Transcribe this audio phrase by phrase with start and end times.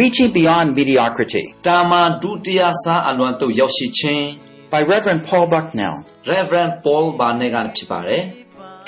[0.00, 4.24] Reaching Beyond Mediocrity တာမန်ဒုတိယစားအလွန်သို့ရောက်ရှိခြင်း
[4.72, 5.96] by Reverend Paul Bucknell,
[6.32, 8.22] Reverend Paul ဘာနဲ့ကဖြစ်ပါတယ်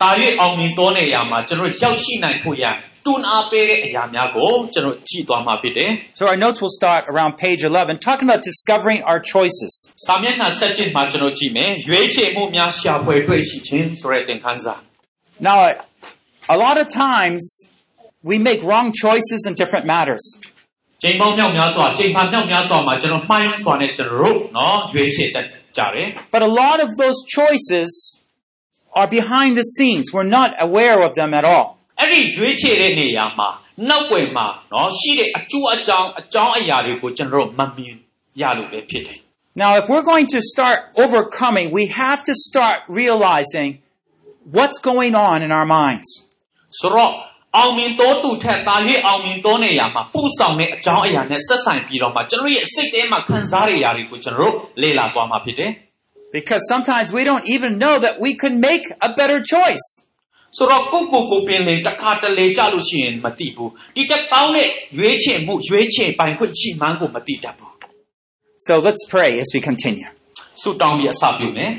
[0.00, 2.74] တာ၍အောင်မြင်တော်နေရာမှာကျွန်တော်တို့ရောက်ရှိနိုင်ဖို့ရန်
[3.06, 9.72] တွန်းအားပေးတဲ့အရာများကိုကျွန်တော်ကြည့်သွားမှာဖြစ်တယ် So our notes will start around page 11, talking about discovering our choices.
[9.90, 14.74] ။စာမျက်နှာ7မှာကျွန်တော်ကြည့်မယ်။ရွေးချယ်မှုများရှာဖွေတွေ့ရှိခြင်းဆိုတဲ့သင်ခန်းစာ
[15.48, 15.58] Now,
[16.54, 17.42] a lot of times
[18.30, 20.24] we make wrong choices in different matters.
[20.62, 25.56] ။ချိန်ပေါင်းမြောက်များစွာချိန်ပါမြောက်များစွာမှာကျွန်တော်မှိုင်းစွာနဲ့ကျွန်တော်တို့နော်ရွေးချယ်တတ်ကြတယ် ်
[26.34, 27.90] But a lot of those choices
[28.98, 30.12] are behind the scenes.
[30.12, 31.66] We're not aware of them at all.
[31.88, 33.48] ။အဲ့ဒီရွေးချယ်တဲ့နေရာမှာ
[33.88, 37.96] နောက်ွယ်မှာနော်ရှိတဲ့အကျိုးအကြောင်းအကြောင်းအရာတွေကိုကျွန်တော်တို့မမြင်
[38.40, 39.18] ရလို့ပဲဖြစ်တယ်။
[39.62, 43.70] Now, if we're going to start overcoming, we have to start realizing
[44.56, 46.10] what's going on in our minds.
[46.80, 47.12] ဆိုတော့
[47.56, 55.70] အောင်မြင်တော်သူထက်သာ၍အောင်မြင်တော်နေရာမှာပူဆောင်တဲ့အကြောင်းအရာနဲ့ဆက်ဆိုင်ပြီးတော့မှကျွန်တော်ရဲ့စိတ်ထဲမှာခံစားရတဲ့ຢာတွေကိုကျွန်တော်တို့လေ့လာသွားမှာဖြစ်တယ်
[56.36, 59.86] Because sometimes we don't even know that we could make a better choice.
[60.52, 67.72] ။ဆိုတော့ကိုယ့်ကိုယ်ကိုပင်လေတစ်ခါတလေကြလို့ရှိရင်မသိဘူး။ဒီတက်ကောင်းတဲ့ရွေးချယ်မှုရွေးချယ်ပိုင်ခွင့်ရှိမှန်းကိုမသိတတ်ဘူး
[68.66, 70.08] So let's pray as we continue.
[70.36, 71.72] ။ဆုတောင်းပြီးအစပြုမယ်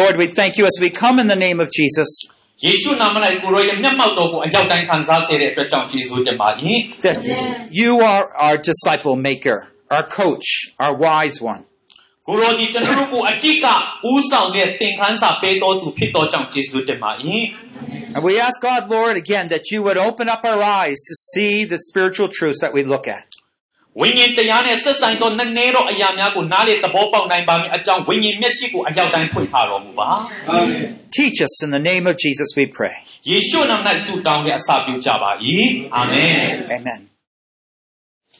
[0.00, 6.48] Lord, we thank you as we come in the name of Jesus ။ ယေရှုနာမ၌ကိုယ်တော်ရဲ့မျက်မှောက်တော်ကိုအရောက်တိုင်းခံစားစေတဲ့အတွက်ကြောင့်ကျေးဇူးတင်ပါ၏
[7.06, 7.16] that
[7.80, 9.58] you are our disciple maker,
[9.94, 10.46] our coach,
[10.84, 11.62] our wise one.
[12.28, 13.66] ကိုယ်တော်ဒီကျွန်တော်တို့ကိုအတိတ်က
[14.10, 17.10] ဦးဆောင်တဲ့သင်ခန်းစာပေးတော်သူဖြစ်တော်ကြောင့်ကျေးဇူးတင်ပါ၏
[18.14, 21.66] And we ask God, Lord, again, that you would open up our eyes to see
[21.72, 23.29] the spiritual truths that we look at.
[24.00, 30.08] ဝိညာဉ်တရားနဲ့ဆက်ဆိုင်သောနည်းနည်းသောအရာများကိုနားလေသဘောပေါက်နိုင်ပါမည်အကြောင်းဝိညာဉ်မျက်စိကိုအရောက်တိုင်းဖွင့်ထားတော်မူပါ
[31.18, 32.94] Teach us in the name of Jesus, we pray.
[33.30, 35.30] ယေရှုနာမ၌ဆုတောင်းတဲ့အစပြုကြပါ၏
[35.94, 36.32] အာမင်
[36.76, 37.00] Amen.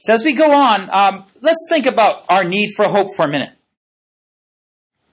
[0.04, 1.14] So as we go on, um,
[1.46, 3.54] let's think about our need for hope for a minute.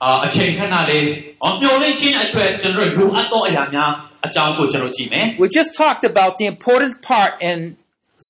[0.03, 1.07] အာအချိန်ခဏလေး
[1.43, 3.91] အော်မျှော်လင့်ခြင်းအတွက်ကျွန်တော်တို့လိုအပ်သောအရာများ
[4.25, 7.57] အကြောင်းကိုကျွန်တော်ကြည့်မယ် We just talked about the important part in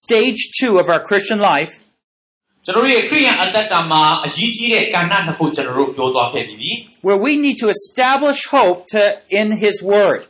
[0.03, 1.73] stage two of our Christian life
[2.67, 6.71] ကျွန်တော်တို့ရဲ့ခရိယန်အသက်တာမှာအရေးကြီးတဲ့ကဏ္ဍနှစ်ခုကျွန်တော်တို့ပြောသွားခဲ့ပြီးပြီ
[7.05, 9.01] where we need to establish hope to,
[9.39, 10.21] in His Word.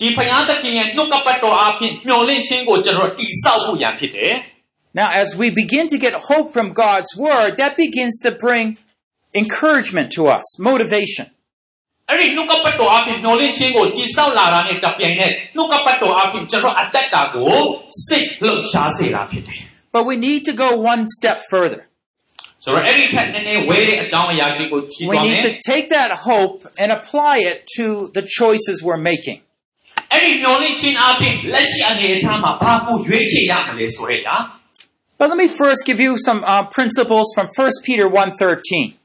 [0.00, 4.34] ဒီဖယားသခင်ရဲ့နှုတ်ကပတ်တော်အပြင်မျှော်လင့်ခြင်းကိုကျွန်တော်တို့တည်ဆောက်ဖို့ရန်ဖြစ်တယ်
[5.00, 8.66] Now, as we begin to get hope from God's Word, that begins to bring
[9.42, 11.26] encouragement to us, motivation.
[12.10, 17.54] အဲ့ဒီနှုတ်ကပတ်တော်အပြင်မျှော်လင့်ခြင်းကိုတည်ဆောက်လာတာနဲ့တပြိုင်နက်နှုတ်ကပတ်တော်အပြင်ကျွန်တော်အသက်တာကို
[18.06, 19.62] စိတ်လှုပ်ရှားစေတာဖြစ်တယ်
[19.95, 21.87] but we need to go one step further.
[22.59, 22.73] So
[25.07, 29.39] we need to take that hope and apply it to the choices we're making.
[35.17, 38.95] But let me first give you some uh, principles from 1 Peter 1.13.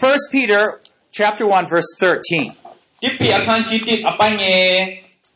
[0.00, 0.80] 1 Peter
[1.12, 2.54] chapter 1 verse 13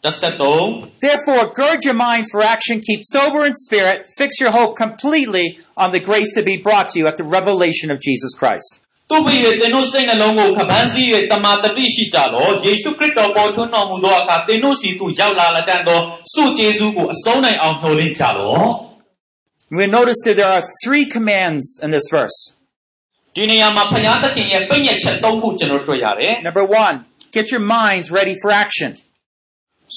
[0.06, 5.48] တစ်ပေအခန်းကြီးတစ်အပိုင်းရဲ့73 Therefore, gird your minds for action, keep sober in spirit, fix your hope completely
[5.84, 8.70] on the grace to be brought to you at the revelation of Jesus Christ.
[9.12, 16.00] သူ့ဘိ၍သင်တို့စိတ်နှလုံးကိုခပန်းစည်း၍တမာတတိရှိကြလောယေရှုခရစ်တော်ပေါ်ထွန်းတော်မူသောအခါသင်တို့စီသို့ရောက်လာလက်တန်သော
[16.34, 18.62] စုကျေးဇူးကိုအဆုံးနိုင်အောင်မျှော်လင့်ကြလော
[19.78, 22.38] We notice that there are three commands in this verse.
[23.36, 26.96] ဒီနေရာမှာဖယားသခင်ရဲ့ပြည့်ညက်ချက်၃ခုကျွန်တော်တွေ့ရတယ် Number one,
[27.36, 28.92] get your minds ready for action.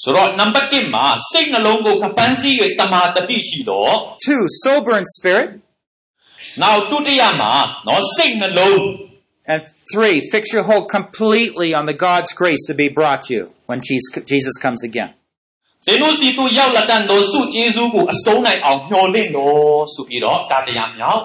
[0.01, 3.93] ဆိုတော့နံပါတ်1မှာစိတ်နှလုံးကိုခပန်းစည်း၍တမာတတိရှိတော့
[4.27, 5.49] Two, sober in spirit.
[6.61, 7.53] နောက်ဒုတိယမှာ
[7.87, 8.77] နော်စိတ်နှလုံး
[9.53, 9.61] And
[9.93, 13.79] three, fix your hope completely on the God's grace to be brought to you when
[13.87, 15.11] Jesus Jesus comes again.
[15.87, 21.21] သင်တို့စီသို့ရောက်လက်တန်သောစုကျေးဇူးကိုအဆုံးနိုင်အောင်မျှော်လင့်လို့ဆိုပြီးတော့ဒါတရားမြောက်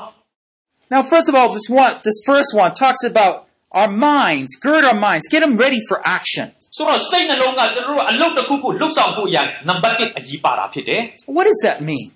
[0.94, 3.34] Now, first of all, this one, this first one talks about
[3.80, 6.46] our minds, gird our minds, get them ready for action.
[6.76, 11.00] ဆိုတော့စိတ်နှလုံးကကျွန်တော်တို့အလုပ်တစ်ခုခုလှုပ်ဆောင်ဖို့ရန်နံပါတ်1အရေးပါတာဖြစ်တယ်
[11.36, 12.06] What does that mean?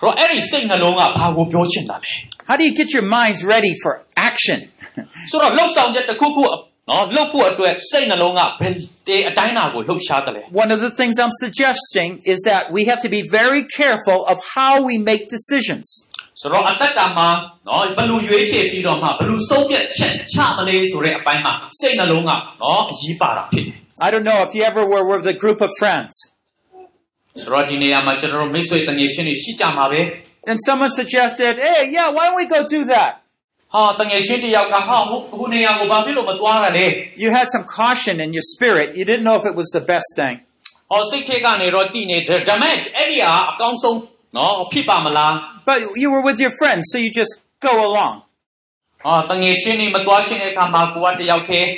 [0.00, 2.12] ဆိုတော့အဲ့ဒီစိတ်နှလုံးကဘာကိုပြောချင်တာလဲ
[2.48, 3.92] How do you get your minds ready for
[4.30, 4.58] action?
[5.30, 6.44] ဆိုတော့လှုပ်ဆောင်ချက်တစ်ခုခု
[6.90, 8.72] နော်လှုပ်ဖို့အတွက်စိတ်နှလုံးကဘယ်
[9.08, 14.38] တေအတိုင်းအတာကိုလှုပ်ရှားတယ်လဲ One of the things I'm suggesting is that we have to be very careful of
[14.56, 15.86] how we make decisions.
[16.40, 17.28] ဆိုတော့အတ္တတာမှာ
[17.68, 22.30] နော်ဘယ်လူရွေးချယ်ပြီးတော့မှဘယ်လူဆုံးဖြတ်ချက်ချမလဲဆိုတဲ့အပိုင်းမှာစိတ်နှလုံးက
[22.62, 23.76] နော်အရေးပါတာဖြစ်တယ်
[24.06, 26.14] I don't know if you ever were with a group of friends
[27.42, 30.00] ဆိုတော့ဒီနေရာမှာကျွန်တော်တို့မိတ်ဆွေတငယ်ချင်းတွေရှိကြမှာပဲ
[30.46, 33.12] and someone suggested, hey, yeah, why don't we go do that?
[33.74, 36.86] ဟာတငယ်ချင်းတစ်ယောက်ကဟာဟိုအခုနေရာကိုဘာဖြစ်လို့မသွားရလဲ
[37.22, 38.88] You had some caution in your spirit.
[38.98, 40.34] You didn't know if it was the best thing.
[40.90, 43.96] ဟောစိတ်ထဲကနေတော့တည်နေတယ်ဒါပေမဲ့အဲ့ဒီဟာအကောင်းဆုံး
[44.36, 45.32] နော်ဖြစ်ပါမလား
[45.70, 47.34] But you were with your friends, so you just
[47.68, 48.14] go along.
[49.02, 51.68] ဟောတငယ်ချင်းတွေမသွားချင်းတဲ့အခါမှာကိုကတစ်ယောက်တည်း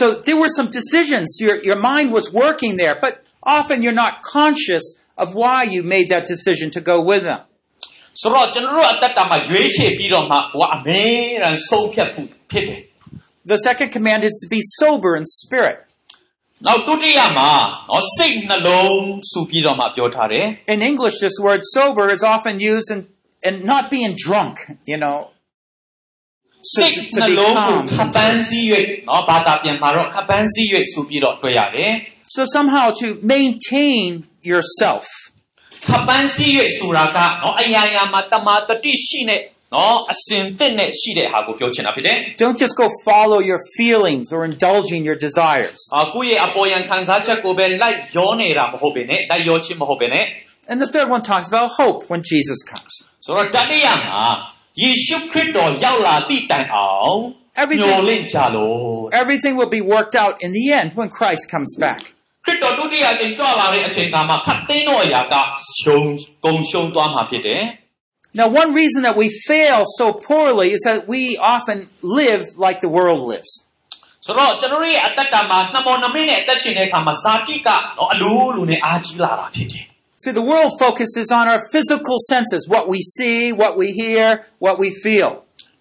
[0.00, 1.28] So there were some decisions.
[1.44, 3.12] Your, your mind was working there, but
[3.56, 4.84] often you're not conscious
[5.22, 7.40] of why you made that decision to go with them.
[8.20, 11.02] ဆိုတော့ကျွန်တော်တို့အတ္တတာမှာရွေးချယ်ပြီးတော့မှကိုကအမေ
[11.42, 12.80] ရန်ဆုံးဖြတ်ဖို့ဖြစ်တယ်
[13.52, 15.76] The second command is to be sober in spirit.
[16.63, 17.49] နောက်ဒုတိယမှာ
[17.89, 18.97] နော်စိတ်နှလုံး
[19.31, 22.99] စုပြီးတော့မှပြောထားတယ် In English, this word sober is often used in,
[23.47, 24.55] in not being drunk,
[24.91, 25.17] you know.
[26.75, 27.85] စိတ် to နှ be လုံးကို calm.
[27.95, 28.65] ခပ်ပန်းစည်း၍
[29.07, 31.91] နော်ဘာသာပြန်မှာတော့ခပ်ပန်းစည်း၍ဆိုပြီးတော့တွေ့ရတယ်
[32.35, 34.01] So somehow to maintain
[34.51, 35.05] yourself.
[35.87, 39.41] ခပ်ပန်းစည်း၍ဆိုတာကနော်အရာရာမှာတမာတတိရှိနဲ့
[39.74, 45.78] နော်အစင်တက်နဲ့ရှိတဲ့ဟာကိုပြောချင်တာဖြစ်တယ် Don't just go follow your feelings or indulging your desires.
[45.96, 50.24] အာကိုယ့်ရဲ့အပေါ်ယံခံစားချက်ကိုပဲလိုက်ရောနေတာမဟုတ်ဘဲနဲ့လိုက်ရောခြင်းမဟုတ်ဘဲနဲ့
[50.70, 52.92] And the third one talks about hope when Jesus comes.
[53.24, 54.24] ဆိုတော့တတိယမှာ
[54.82, 57.18] ယေရှုခရစ်တော်ရောက်လာသည့်တိုင်အောင်
[57.62, 62.00] Everything- ညှော်လင့်ကြလို့ Everything will be worked out in the end when Christ comes back.
[62.44, 65.34] ခရစ်တော်ဒုတိယအကြိမ်ကြွလာတဲ့အချိန်ကမှခတ်သိမ်းတော့အရာက
[65.80, 66.00] ရှုံ
[66.44, 67.62] ကုံရှုံသွားမှာဖြစ်တယ်
[68.34, 72.88] Now, one reason that we fail so poorly is that we often live like the
[72.88, 73.52] world lives.
[74.26, 77.68] ဆိုတော့ကျွန်တော်တို့ရဲ့အသက်တာမှာနှမောနှမင်းနဲ့အသက်ရှင်တဲ့အခါမှာဇာတိက
[77.98, 79.84] နော်အလိုလိုနဲ့အားကြီးလာတာဖြစ်တယ်
[80.22, 84.26] See, the world focuses on our physical senses, what we see, what we hear,
[84.64, 85.30] what we feel.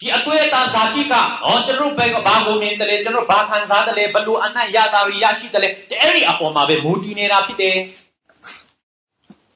[0.01, 5.69] ဒီအတွေ့အတာဇာတိကနော်ကျွန်တော်တို့ဘယ်ကဘာကိုမြင်တယ်လဲကျွန်တော်တို့ဘာခံစားတယ်လဲဘလို့အနတ်ရတာတွေရရှိတယ်လဲ
[6.01, 7.77] အဲ့ဒီအပေါ်မှာပဲမူတည်နေတာဖြစ်တယ်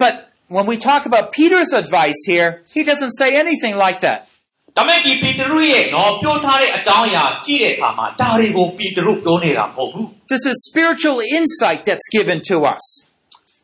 [0.01, 0.13] But
[0.55, 4.19] when we talk about Peter's advice here, he doesn't say anything like that.
[4.77, 12.83] ဒါပေမဲ့ဒီပီတရုရဲ့နော်ပြောထားတဲ့အကြောင်းအရာကြည့်တဲ့အခါမှာဒါတွေကိုပီတရုပြောနေတာမဟုတ်ဘူး This is spiritual insight that's given to us.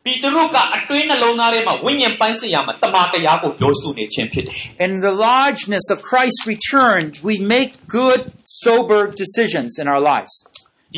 [0.04, 4.56] ပီတရုကအတွင်းနှလုံးသားထဲမှာဝိညာဉ်ပိုင်းဆိုင်ရာမှာတမန်တရားကိုပြောဆိုနေခြင်းဖြစ်တယ်
[4.86, 7.70] In the largeness of Christ's return, we make
[8.00, 8.20] good,
[8.64, 10.32] sober decisions in our lives.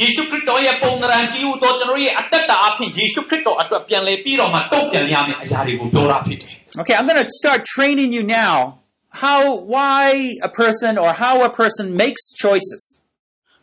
[0.01, 8.55] ယေရှုခရစ်တော်ရဲ့ပုံသဏ္ဍာန်ကြီးဟူသောကျွန်တော်ရဲ့အသက်တာအဖြစ်ယေရှုခရစ်တော်အတွက်ပြန်လည်ပြီးတော့မှတုံ့ပြန်ရမယ့်အရာတွေကိုပြောတာဖြစ်တယ် Okay, I'm going to start training you now
[9.25, 9.41] how,
[9.75, 10.05] why
[10.49, 12.83] a person or how a person makes choices.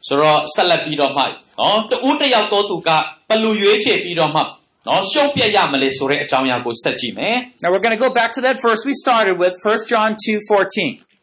[0.07, 2.89] ဆိုတော့ဆက်လက်ပြီးတော့မှနော်တူးတစ်ယောက်တော့သူက
[3.29, 4.41] ဘယ်လိုရွေးချယ်ပြီးတော့မှ
[4.87, 10.77] နော်ရှုံးပြက်ရမလဲဆိုတဲ့အကြောင်းအရာကိုဆက်ကြည့်မယ် Now we're going to go back to that verse we started with, 1 John 2:14.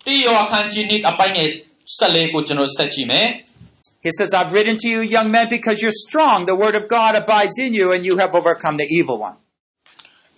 [0.06, 1.50] တိယောအခန်းကြီးနှစ်အပိုင်းရဲ့
[1.96, 3.26] ဆက်လေးကိုကျွန်တော်ဆက်ကြည့်မယ်
[4.06, 6.46] He says, "I've written to you, young men, because you're strong.
[6.50, 9.36] The word of God abides in you, and you have overcome the evil one."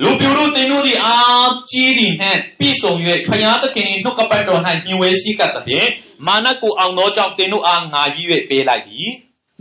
[0.05, 2.93] လူပြိုတို့သင်တို့သည်အားကြီးသည်နှင့်ပြည့်စုံ၍
[3.29, 5.89] ဖျားသခင်၏နှုတ်ကပတ်တော်၌ညင်ဝဲစည်းကပ်သဖြင့်
[6.27, 9.09] မာနကိုအောင်သောကြောင့်သင်တို့အားငါကြီး၍ပေးလိုက်သည်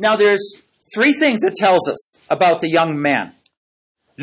[0.05, 0.45] Now there's
[0.93, 2.01] three things it tells us
[2.35, 3.25] about the young man.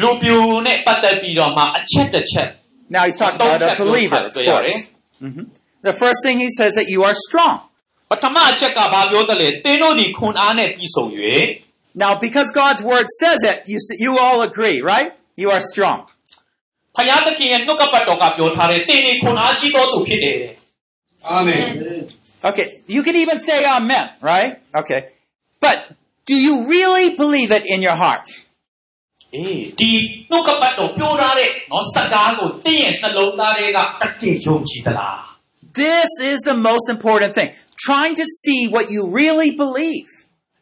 [0.03, 2.49] လူပြိုနဲ့ပတ်သက်ပြီးတော့မှအချက်တစ်ချက်
[2.95, 4.79] Now he's talking about a believer, of course.
[5.27, 5.43] Mhm.
[5.89, 7.57] The first thing he says that you are strong.
[8.11, 11.07] ပထမအချက်ကဘာပြောသလဲသင်တို့သည်ခွန်အားနဲ့ပြည့်စုံ၍
[12.05, 15.11] Now, because God's word says it, you s- you all agree, right?
[15.43, 15.99] You are strong.
[16.97, 20.53] ဖျားသခင်ရဲ့နှုတ်ကပတ်တော်ကပြောထားတယ်သင်သည်ခွန်အားကြီးသောသူဖြစ်တယ်တဲ့
[21.37, 21.67] Amen.
[22.49, 24.53] Okay, you can even say amen, right?
[24.81, 25.01] Okay.
[25.65, 25.77] But
[26.31, 28.27] do you really believe it in your heart?
[29.35, 29.91] အေးဒီ
[30.31, 35.19] နှုတ်ကပတ်တော်ပြောထားတဲ့နော်စကားကိုသင်ရဲ့နှလုံးသားထဲကတကယ်ယုံကြည်သလား
[35.75, 37.51] This is the most important thing.
[37.89, 40.11] Trying to see what you really believe.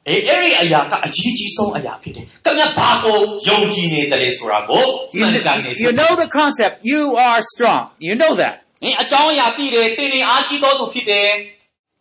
[0.08, 4.84] အေးအဲ့ဒီအရာကအကြီးကြီးဆုံးအရာဖြစ်တယ်။ခင်ဗျာဘာကိုယုံကြည်နေတယ်လဲဆိုတာကို
[5.18, 6.74] You, မှန်ကန်နေ you know the concept.
[6.92, 7.82] You are strong.
[8.06, 8.54] You know that.
[8.78, 11.28] ။အကြောင်းအရာသိတယ်သင်နေအားကြီးသောသူဖြစ်တယ်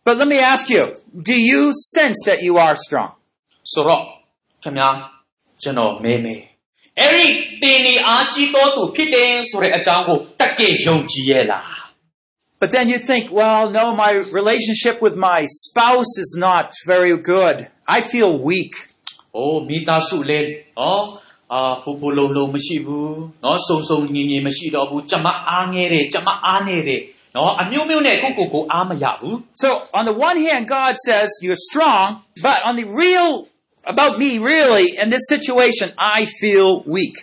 [0.06, 0.84] But let me ask you,
[1.30, 1.62] do you
[1.96, 3.10] sense that you are strong?
[3.42, 4.02] ။ဆိုတော့
[4.62, 4.88] ခင်ဗျာ
[5.62, 6.42] ကျွန်တော်မေးမေး
[7.00, 7.28] အဲ့ဒီ
[7.62, 11.75] သင်နေအားကြီးသောသူဖြစ်တယ်ဆိုတဲ့အကြောင်းကိုတကယ်ယုံကြည်ရဲ့လား
[12.60, 17.56] But then you think, well, no, my relationship with my spouse is not very good.
[17.88, 18.74] I feel weak.
[19.32, 20.40] ။အိုးမိသားစုလဲ
[20.78, 21.04] နော်
[21.52, 27.02] အာဖူဖူလုံလုံမရှိဘူးနော်စုံစုံညီညီမရှိတော့ဘူးကျမအားငယ်တယ်ကျမအားနေတယ်
[27.36, 32.06] နော်အမျိုးမျိုးနဲ့ကိုယ့်ကိုယ်ကိုအားမရဘူး So on the one hand, God says you're strong,
[32.46, 33.30] but on the real,
[33.92, 35.86] about me really, in this situation,
[36.16, 37.16] I feel weak.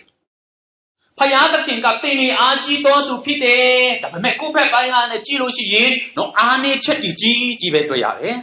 [1.18, 3.68] ဖယားသခင်ကတင်နေအားကြီးတော်သူဖြစ်တယ်
[4.02, 8.36] ဒါပေမဲ့ကိုယ့်ဘက်ပိုင်းကလည်းကြည့်လို့ရှိရင်နော်အားနေချက်တည်ကြီးကြီးပဲတွေ့ရတယ်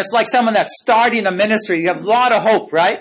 [0.00, 1.76] It's like someone that's starting a ministry.
[1.82, 2.98] You have a lot of hope, right?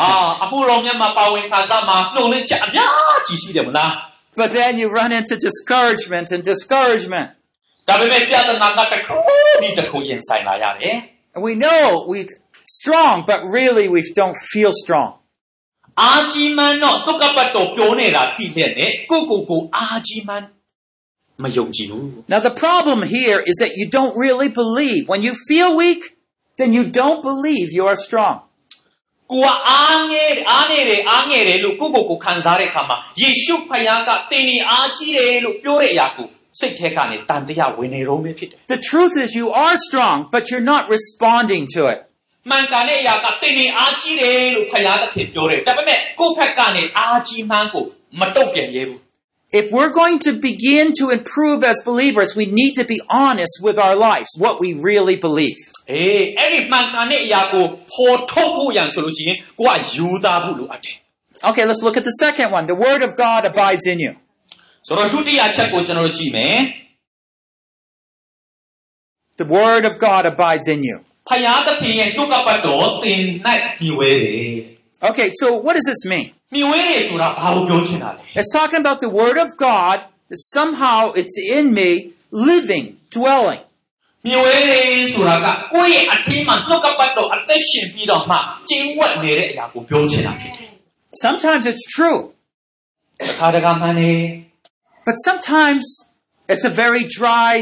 [0.00, 0.08] အာ
[0.44, 3.92] အဖို့တော်မြတ်မှာပါဝင်ခါစားမှာနှုတ်နဲ့ချက်အများကြီးရှိတယ်မလား
[4.42, 7.28] But then you run into discouragement and discouragement.
[7.88, 9.14] ဒါပေမဲ့ပြဿနာကတစ်ခု
[9.60, 10.96] ပြီးတစ်ခုရင်ဆိုင်လာရတယ်
[11.34, 12.18] And we know we
[12.78, 15.10] strong, but really we don't feel strong.
[16.02, 20.46] အာကြီးမန်းတော့တုတ်ကပတ်တော်ပြောနေတာတည်တဲ့နဲ့ကိုကိုကိုအာကြီးမန်း
[21.42, 25.02] မယုံကြည်ဘူး Now the problem here is that you don't really believe.
[25.12, 26.02] When you feel weak,
[26.58, 28.36] then you don't believe you are strong.
[29.32, 36.28] ကိုကအားငယ်အားနေတယ်အားငယ်တယ်လို့ကိုကိုကိုခံစားတဲ့အခါမှာယေရှုဖခင်ကတင်နေအားကြီးတယ်လို့ပြောတဲ့အရာကို
[36.60, 41.98] စိတ်ထဲကနေတန်တရားဝင်နေတော့မဖြစ်တယ် The truth is you are strong, but you're not responding to it.
[42.50, 47.84] မှန်ကန်တဲ့အရာကတင်နေအားကြီးတယ်လို့ဖခင်သခင်ပြောတယ်ဒါပေမဲ့ကိုယ့်ဘက်ကနေအားကြီးမှန်းကို
[48.20, 49.00] မတုတ်ပြန်ရဲဘူး
[49.60, 53.78] If we're going to begin to improve as believers, we need to be honest with
[53.78, 55.60] our lives, what we really believe.
[55.92, 60.96] အေးအဲ့ဒီမှန်ကန်တဲ့အရာကိုပေါ်ထုတ်ဖို့ရန်ဆိုလို့ရှိရင်ကိုကယူသားဖို့လိုအပ်တယ်
[61.48, 62.64] Okay, let's look at the second one.
[62.72, 64.12] The Word of God abides in you.
[64.86, 66.56] ဆိုတော့ဒုတိယချက်ကိုကျွန်တော်တို့ကြည့်မယ်
[69.40, 70.96] The Word of God abides in you.
[71.28, 73.20] ဖယားသခင်ရဲ့နှုတ်ကပတ်တော်သင်၌
[73.82, 74.54] မြှဝဲတယ်
[75.08, 76.26] Okay, so what does this mean?
[76.54, 79.96] မြှဝဲတယ်ဆိုတာဘာကိုပြောချင်တာလဲ It's talking about the Word of God
[80.30, 81.90] that somehow it's in me,
[82.50, 83.62] living, dwelling.
[84.26, 88.36] မြှဝဲတယ်ဆိုတာကကိုယ့်ရဲ့အထင်းမှာနှုတ်ကပတ်တော်အသက်ရှင်ပြီးတော့မှ
[88.68, 90.68] ကျင်းဝတ်နေတဲ့အရာကိုပြောချင်တာဖြစ်တယ်
[91.24, 92.20] Sometimes it's true,
[93.20, 94.20] တစ်ခါတခါမှန်တယ်
[95.06, 95.84] but sometimes
[96.52, 97.52] it's a very dry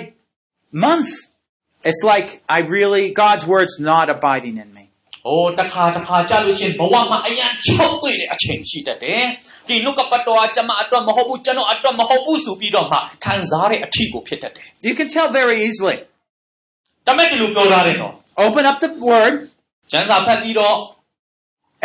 [0.87, 1.12] month.
[1.87, 4.85] It's like I really, God's Word's not abiding in me.
[5.23, 9.23] ။ဟိုတစ်ခါတစ်ခါကြာလို့ရှိရင်ဘဝမှာအရန်ချုပ်တွေ့တဲ့အချိန်ရှိတတ်တယ်။
[9.68, 15.99] ဒီနှုတ်ကပတ်တော်ကကျွန်မအတွက်မဟုတ်ဘူးကျွန်တော်အတွက်မဟုတ်ဘူးဆိုပြီးတော့မှခံစားတဲ့အထီကိုဖြစ်တတ်တယ် You can tell very easily.
[16.02, 20.76] ။ဒါမဲ့ဒီလိုပြောထားတယ်နော် Open up the Word ။ကျမ်းစာဖတ်ပြီးတော့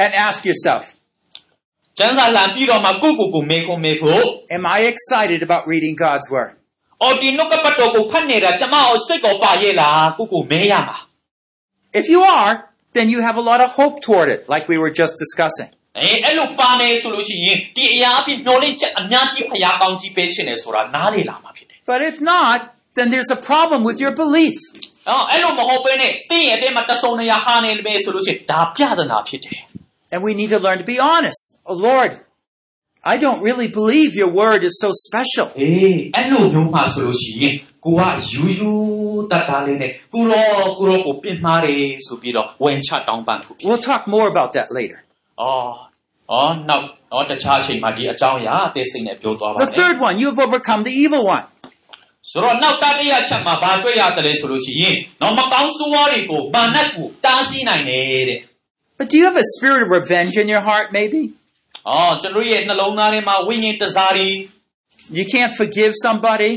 [0.03, 0.83] and ask yourself,
[1.97, 4.23] ကျမ်းစာလန်ပြီးတော့မှကိုယ့်ကိုယ်ကိုမေးခွန်းမေးဖို့
[4.57, 6.51] Am I excited about reading God's Word?
[11.92, 14.90] If you are, then you have a lot of hope toward it, like we were
[14.90, 15.70] just discussing.
[21.86, 24.54] But if not, then there's a problem with your belief.
[30.12, 31.58] And we need to learn to be honest.
[31.66, 32.20] Oh Lord,
[33.13, 35.47] I don't really believe your word is so special.
[35.55, 37.53] ။အေးအဲ့လိုမျိုးမှဆိုလို့ရှိရင်
[37.85, 38.71] ကိုကယူယူ
[39.31, 44.99] တတ်တာလေးနဲ့ကိုရောကိုရောကိုပြင်မှားတယ်ဆိုပြီးတော့ဝင်ချတောင်းပန်ဖို့ဖြစ် We'll talk more about that later.
[45.21, 45.71] ။အော်
[46.31, 51.45] အော်နောက်တော့တခြားအချိန်မှာဒီအကြောင်းအရာအသေးစိတ်နဲ့ပြောသွားပါမ The ယ် third one, you have overcome the evil one.
[51.51, 58.39] ။ဆိုတော့နောက်တတိယချက်မှာဘာတွေ့ရတယ်လဲဆိုလို့ရှိရင်တော့မကောင်းဆိုးဝါးတွေကိုမာနကိုတားဆီးနိုင်တယ်တဲ့
[58.99, 61.40] But do you have a spirit of revenge in your heart, maybe? ။
[61.89, 64.29] အော်ကျွန်တော်ရဲ့နှလုံးသားထဲမှာဝိညာဉ်တစားတွေ
[65.17, 66.51] You can't forgive somebody?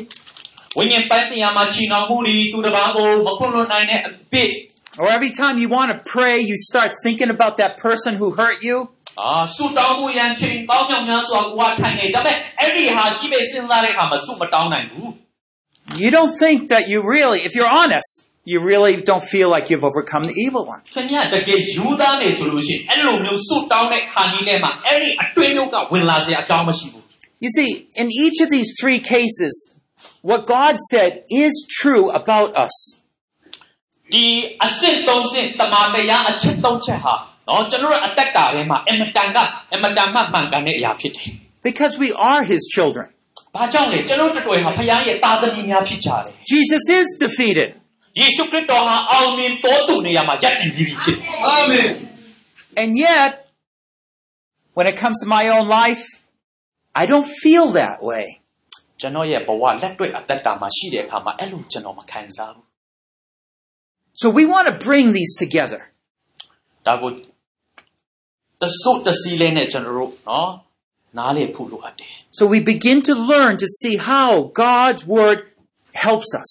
[0.78, 4.50] ဝိညာဉ်ပန်းစင်ရမှာချီနှောင်မှုတွေသူတစ်ပါးကိုမခွင့်လွှတ်နိုင်တဲ့အဖြစ်
[5.00, 8.56] Or every time you want to pray, you start thinking about that person who hurt
[8.68, 8.76] you?
[9.20, 15.10] အာဆူတောင်းမှုရန်ချိန်ပေါင်းမြောက်များစွာကိုကထိုင်နေဒါပေမဲ့အဲ့ဒီဟာကြီးပဲစဉ်းစားတဲ့အခါမှာဆူမတောင်းနိုင်ဘူး
[16.02, 18.10] You don't think that you really, if you're honest,
[18.44, 20.80] you really don't feel like you've overcome the evil one.
[20.94, 27.04] ခင်ဗျတကယ်ယူသားနေဆိုလို့ရှိရင်အဲ့လိုမျိုးဆူတောင်းတဲ့ခါကြီးထဲမှာအဲ့ဒီအတွင်းမျိုးကဝင်လာစရာအကြောင်းမရှိဘူး
[27.44, 27.70] You see,
[28.02, 29.54] in each of these three cases,
[30.30, 31.10] what God said
[31.44, 32.74] is true about us.
[34.14, 34.26] ဒီ
[34.66, 37.14] အစစ်သုံးစစ်တမာတရားအချက်သုံးချက်ဟာ
[37.48, 39.38] နော်ကျွန်တော်တို့အသက်တာထဲမှာအင်မတန်က
[39.72, 41.28] အင်မတန်မှမှန်ကန်တဲ့အရာဖြစ်တယ်
[41.68, 43.06] Because we are His children.
[43.34, 47.83] ။ဘာကြောင့်လဲကျွန်တော်တို့တွေဟာဖခင်ရဲ့တာသမီများဖြစ်ကြတယ် Jesus is defeated. ။
[48.20, 51.88] ယေရှုခရစ်တော်ဟာအောင်မြင်တော်သူနေရာမှာယက်တည်ပြီးပြီဖြစ်တယ် အာမင်
[52.80, 53.32] And yet,
[54.76, 56.04] when it comes to my own life,
[56.94, 58.26] I don't feel that way.
[58.64, 62.66] ။ကျွန်တော်ရဲ့ဘဝလက်တွေ့အသက်တာမှာရှိတဲ့အခါမှာအဲ့လိုကျွန်တော်မခံစားဘူး
[64.20, 65.80] So we want to bring these together.
[66.30, 67.10] ။ဒါကို
[68.62, 70.50] တဆုတ်တစီလေးနဲ့ကျွန်တော်တို့နော်
[71.18, 74.28] နားလေဖို့လိုအပ်တယ် So we begin to learn to see how
[74.64, 75.38] God's word
[76.04, 76.50] helps us.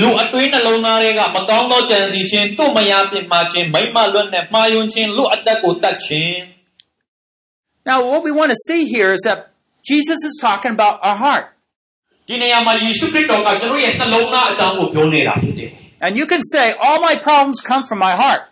[0.00, 6.38] လူအတွေးနှလုံးသားတွေကမကောင်းသောကြံစီခြင်းတို့မယားပြစ်မှားခြင်းမိမ့်မလွတ်နဲ့မှားယွင်းခြင်းလူအသက်ကိုတတ်ခြင်း
[7.90, 9.38] Now, what we want to see here is that
[9.90, 11.44] Jesus is talking about our heart.
[12.28, 15.70] ဒီနေရာမှာယေရှုခရစ်တော်ကကျွန်တော်ရဲ့နှလုံးသားအကြောင်းကိုပြောနေတာဖြစ်တယ်
[16.04, 18.42] And you can say, all my problems come from my heart.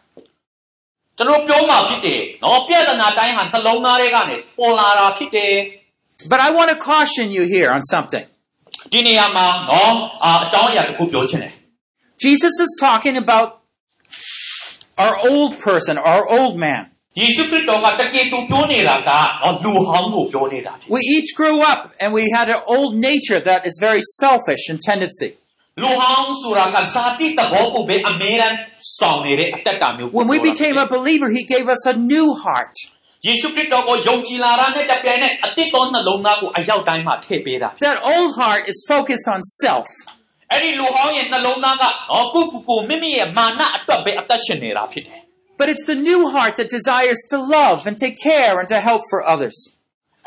[1.18, 5.54] ကျွန်တော်ပြောမှာဖြစ်တယ်နော်ပြဿနာတိုင်းဟာနှလုံးသားတွေကနေပေါ်လာတာဖြစ်တယ်
[6.32, 8.26] But I want to caution you here on something.
[8.92, 9.94] ဒီနေရာမှာနော်
[10.24, 11.52] အာအကြောင်းအရာတစ်ခုပြောချင်တယ်
[12.24, 13.48] Jesus is talking about
[15.02, 16.82] our old person, our old man.
[17.20, 19.10] ယေရှုခရစ်တော်ကတကယ်သူပြောနေတာက
[19.42, 24.76] နော်လူဟောင်းကိုပြောနေတာဖြစ် We each grew up and we had an old nature that is very selfish in
[24.90, 25.30] tendency.
[25.82, 28.56] လူဟောင်းဆိုတာကဇာတိသဘောကိုပဲအမြဲတမ်း
[28.98, 32.74] ဆောင်နေတဲ့အတ္တတာမျိုးကို When we ပြောတာ became a believer, He gave us a new heart.
[33.26, 39.88] ယေရှုခရစ်တော်ကိုယုံကြည်လာတာနဲ့တပြိုင်နက်အတိတ်သောနှလုံးသားကိုအရောက်တိုင်းမှာထည့်ပေးတာ That old heart is focused on self.
[40.52, 45.20] အဲ့ဒီလူဟောင်းရဲ့နှလုံးသားကနော်ကိုကိုကိုမိမိရဲ့မာနအတွက်ပဲအသက်ရှင်နေတာဖြစ်တယ်
[45.60, 49.02] But it's the new heart that desires to love and take care and to help
[49.10, 49.56] for others.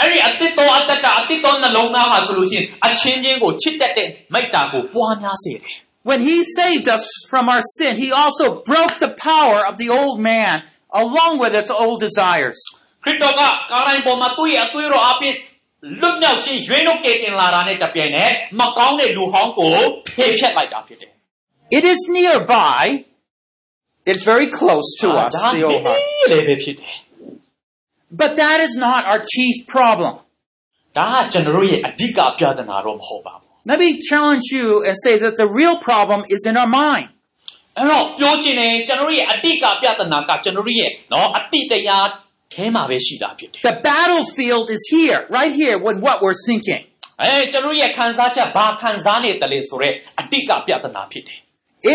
[0.01, 5.75] အဲ့ဒီအတိတ်သောအတ္တတာအတိတ်သောနှလုံးသားဟာဆိုလို့ရှိရင်အချင်းချင်းကိုချစ်တတ်တဲ့မိတ္တာကိုပွားများစေတယ်
[6.09, 10.17] When He saved us from our sin, He also broke the power of the old
[10.31, 10.55] man
[11.03, 12.59] along with its old desires.
[13.07, 13.41] ခရစ်တော်က
[13.71, 15.35] ကာရိုင်းပေါ်မှာသူ့ရဲ့အသွေးတော်အပြင်
[16.01, 19.75] လွတ်မြောက်ခြင်းရွေးနှုတ်ကယ်တင်လာတာနဲ့တပြိုင်နက်မကောင်းတဲ့လူဟောင်းကို
[20.07, 21.11] ဖေဖျက်လိုက်တာဖြစ်တယ်
[21.77, 22.83] It is nearby.
[24.09, 26.01] It's very close to us, ဒါ the old heart.
[26.31, 26.95] လည်းပဲဖြစ်တယ်
[28.21, 30.13] But that is not our chief problem.
[30.97, 37.07] ဒါကကျွန်တော်တို့ရဲ့အဓိကပြဿနာတော့မဟုတ်ပါဘူး Let me challenge you and say that the real problem is in our mind.
[37.77, 42.07] အဲ့တော့ပြောချင်တယ်ကျွန်တော်တို့ရဲ့အတိတ်ကပြဿနာကကျွန်တော်တို့ရဲ့နော်အတိတ်တရား
[42.53, 46.81] ထဲမှာပဲရှိတာဖြစ်တယ် The battlefield is here, right here, with what we're thinking.
[47.07, 51.39] ။အဲကျွန်တော်တို့ရဲ့ခံစားချက်ဘာခံစားနေတယ်လဲဆိုတော့အတိတ်ကပြဿနာဖြစ်တယ်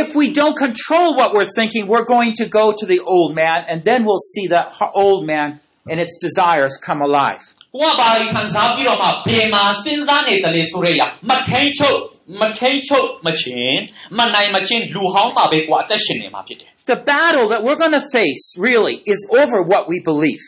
[0.01, 3.59] If we don't control what we're thinking, we're going to go to the old man,
[3.71, 5.49] and then we'll see that h- old man
[5.91, 7.43] and its desires come alive.
[7.61, 11.99] ။ကိုကဘာကြီးခံစားပြီးတော့မှဘယ်မှာစဉ်းစားနေတယ်လဲဆိုတော့ရမထိန်ချုပ်
[12.41, 13.81] မထိန်ချုပ်မချင်း
[14.19, 20.45] မနိုင်မချင်းလူဟောင်းမှာပဲကိုကအသက်ရှင်နေမှာဖြစ်တယ် The battle that we're going to face, really, is over what we believe.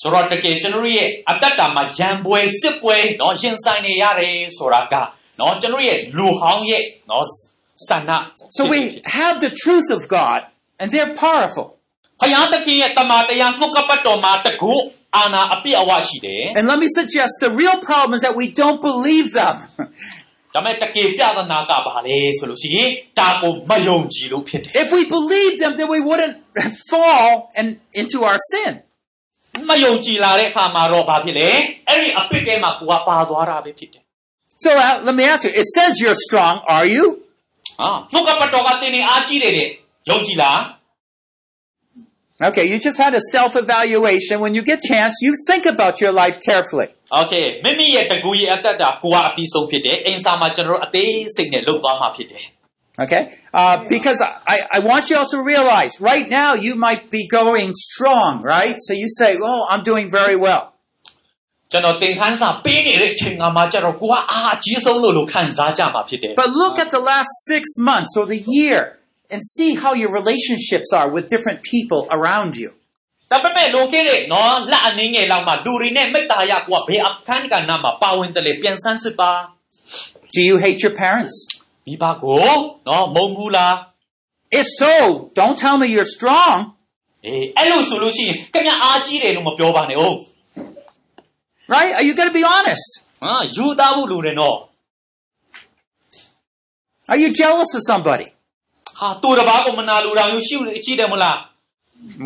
[0.00, 4.94] ။ဆိုတော့တကယ်ကျွန်တော်တို့ရဲ့အတ္တတာမှာရံပွဲစစ်ပွဲနော်ရင်ဆိုင်နေရတယ်ဆိုတာက
[5.40, 7.26] နော်ကျွန်တော်တို့ရဲ့လူဟောင်းရဲ့နော်
[7.88, 8.10] ဆန္ဒ
[8.56, 8.80] So we
[9.18, 10.40] have the truth of God,
[10.80, 11.66] and they're powerful.
[12.22, 14.72] ဖယားသခင်ရဲ့တမန်တရားနှုတ်ကပတ်တော်မှာတကူ
[15.16, 19.56] အာနာအပြည့်အဝရှိတယ် And let me suggest the real problem is that we don't believe them.
[20.54, 26.36] ဒါပေမဲ့တကယ်ပြဿနာကဘာလဲဆိုလို့ရှိရင်ဒါကိုမယုံကြည်လို့ဖြစ်တယ် if we believed them, then we wouldn't
[26.90, 27.68] fall and
[28.00, 28.72] into our sin.
[29.70, 31.48] မယုံကြည်လာတဲ့အခါမှာတော့ဘာဖြစ်လဲ
[31.88, 34.02] အဲ့ဒီအပြစ်ထဲမှာကိုကပါသွားတာပဲဖြစ်တယ်
[34.64, 37.04] So uh, let me ask you, it says you're strong, are you?
[37.80, 39.68] ဟာနှုတ်ကပတ်တော်ကတင်းနေအားကြီးတယ်တဲ့
[40.10, 40.58] ယုံကြည်လား
[42.41, 44.41] Okay, you just had a self-evaluation.
[44.41, 46.87] When you get chance, you think about your life carefully.
[47.11, 47.61] Okay,
[52.97, 53.33] Okay?
[53.53, 57.73] Uh, because I, I want you also to realize right now you might be going
[57.73, 58.75] strong, right?
[58.79, 60.73] So you say, Oh, I'm doing very well.
[66.35, 68.97] But look at the last six months or the year
[69.32, 72.70] and see how your relationships are with different people around you.
[73.32, 79.30] ဒါပေမဲ့လိုခဲ့တဲ့နော်လက်အနည်းငယ်လောက်မှလူတွေနဲ့မေတ္တာရကိုကဘယ်အခန်းကဏ္ဍမှာပါဝင်တယ်လဲပြန်ဆန်းစစ်ပါ
[80.36, 81.36] Do you hate your parents?
[81.86, 82.36] မိဘကို
[82.88, 83.74] နော်မုံဘူးလား
[84.60, 84.92] If so,
[85.38, 86.56] don't tell me you're strong.
[87.26, 90.18] အေးအဲ့လိုဆိုလို့ရှိရင်ခင်ဗျအားကြီးတယ်လို့မပြောပါနဲ့ဟုတ်
[91.74, 91.92] Right?
[91.98, 92.90] Are you going to be honest?
[93.24, 94.56] ဟာယူသားဖို့လိုတယ်နော်
[97.10, 98.28] Are you jealous of somebody?
[98.98, 101.38] ဟာတူတဘာကိုမနာလိုတာမျိုးရှိရှိတယ်မလား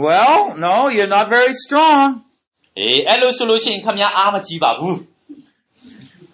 [0.07, 2.07] Well, no, you're not very strong.
[2.79, 4.97] အေးအဲ့လိုဆိုလို့ရှိရင်ခင်ဗျအားမကြီးပါဘူး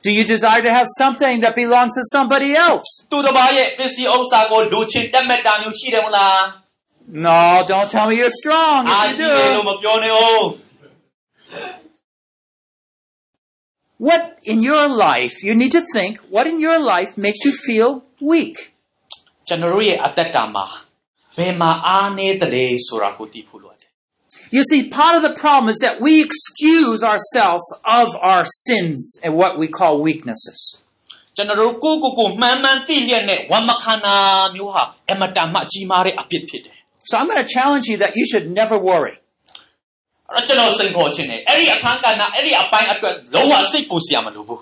[0.04, 2.88] Do you desire to have something that belongs to somebody else?
[3.12, 6.40] တူတဘာရဲ့ပစ္စည်းဥစ္စာကိုလိုချင်တက်မဲ့တာမျိုးရှိတယ်မလား
[7.26, 7.38] No,
[7.70, 9.68] don't tell me you're strong အား if ကြီး you တယ်လို့ do.
[9.68, 10.46] မပြောနဲ့ဟုတ်
[14.08, 17.90] What in your life, you need to think, what in your life makes you feel
[18.32, 18.56] weak?
[19.48, 20.66] ကျွန်တော်တို့ရဲ့အသက်တာမှာ
[21.36, 23.90] ဘယ်မှာအားနည်းတယ်လဲဆိုတာကိုသိဖို့လိုအပ်တယ်
[24.56, 27.64] You see, part of the problem is that we excuse ourselves
[28.00, 30.60] of our sins and what we call weaknesses.
[31.36, 34.16] ကျွန်တော်တို့ကိုယ့်ကိုယ်ကိုမှန်မှန်သိလျက်နဲ့ဝမ်းမခန္ဓာ
[34.54, 36.76] မျိုးဟာအမတန်မှကြီးမားတဲ့အပြစ်ဖြစ်တယ်
[37.08, 39.14] So I'm going to challenge you that you should never worry.
[40.28, 44.60] အဲ့တော့ကျွန်တော်စိန်ခေါ်ခြင်းတယ်အဲ့ဒီအခန်းကဏ္ဍအဲ့ဒီအပိုင်းအတွက်လုံးဝစိတ်ပူစရာမလိုဘူး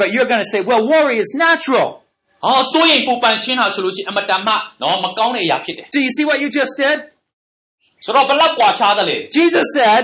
[0.00, 1.88] But you're going to say, well, worry is natural.
[2.44, 4.52] ဟောစိုးရင်ပူပန်ခြင်းဟာဆိုလို့ရှိရင်အမတန်မှ
[4.82, 6.98] တော့မကောင်းတဲ့အရာဖြစ်တယ် Do you see what you just did?
[8.04, 10.02] ဆိုတော့ဘယ်လောက်ကွာခြားတယ်လဲ Jesus said,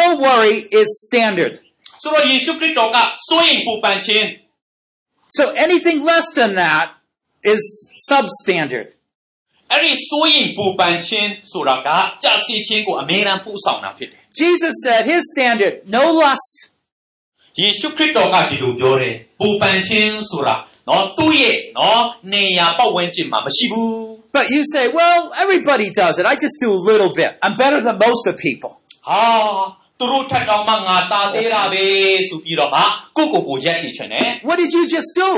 [0.00, 1.54] no worry is standard.
[2.02, 2.96] ဆိုတော့ယေရှုခရစ်တော်က
[3.28, 4.26] စိုးရင်ပူပန်ခြင်း
[5.38, 6.86] So anything less than that
[7.52, 7.62] is
[8.10, 8.88] substandard.
[9.72, 11.88] အဲ့ဒီစိုးရင်ပူပန်ခြင်းဆိုတာက
[12.22, 16.56] ကြာစီခြင်းကိုအမြဲတမ်းပို့ဆောင်တာဖြစ်တယ် Jesus said his standard, no lust.
[17.60, 20.54] ယေရှုခရစ်တော်ကဒီလိုပြောတယ်ပူပန်ခြင်းဆိုတာ
[20.88, 22.02] နော်သူ့ရဲ့နော်
[22.32, 23.92] နေရာပတ်ဝန်းကျင်မှာမရှိဘူး
[24.36, 26.24] But you say, well, everybody does it.
[26.32, 27.30] I just do a little bit.
[27.44, 28.72] I'm better than most of the people.
[29.08, 29.22] ဟာ
[29.98, 31.84] သူတို့ထက်တောင်မှငါတာသေးတာပဲ
[32.28, 32.80] ဆိုပြီးတော့မှ
[33.16, 35.30] ကိုယ့်ကိုယ်ကိုရက်နေချင်တယ် What did you just do?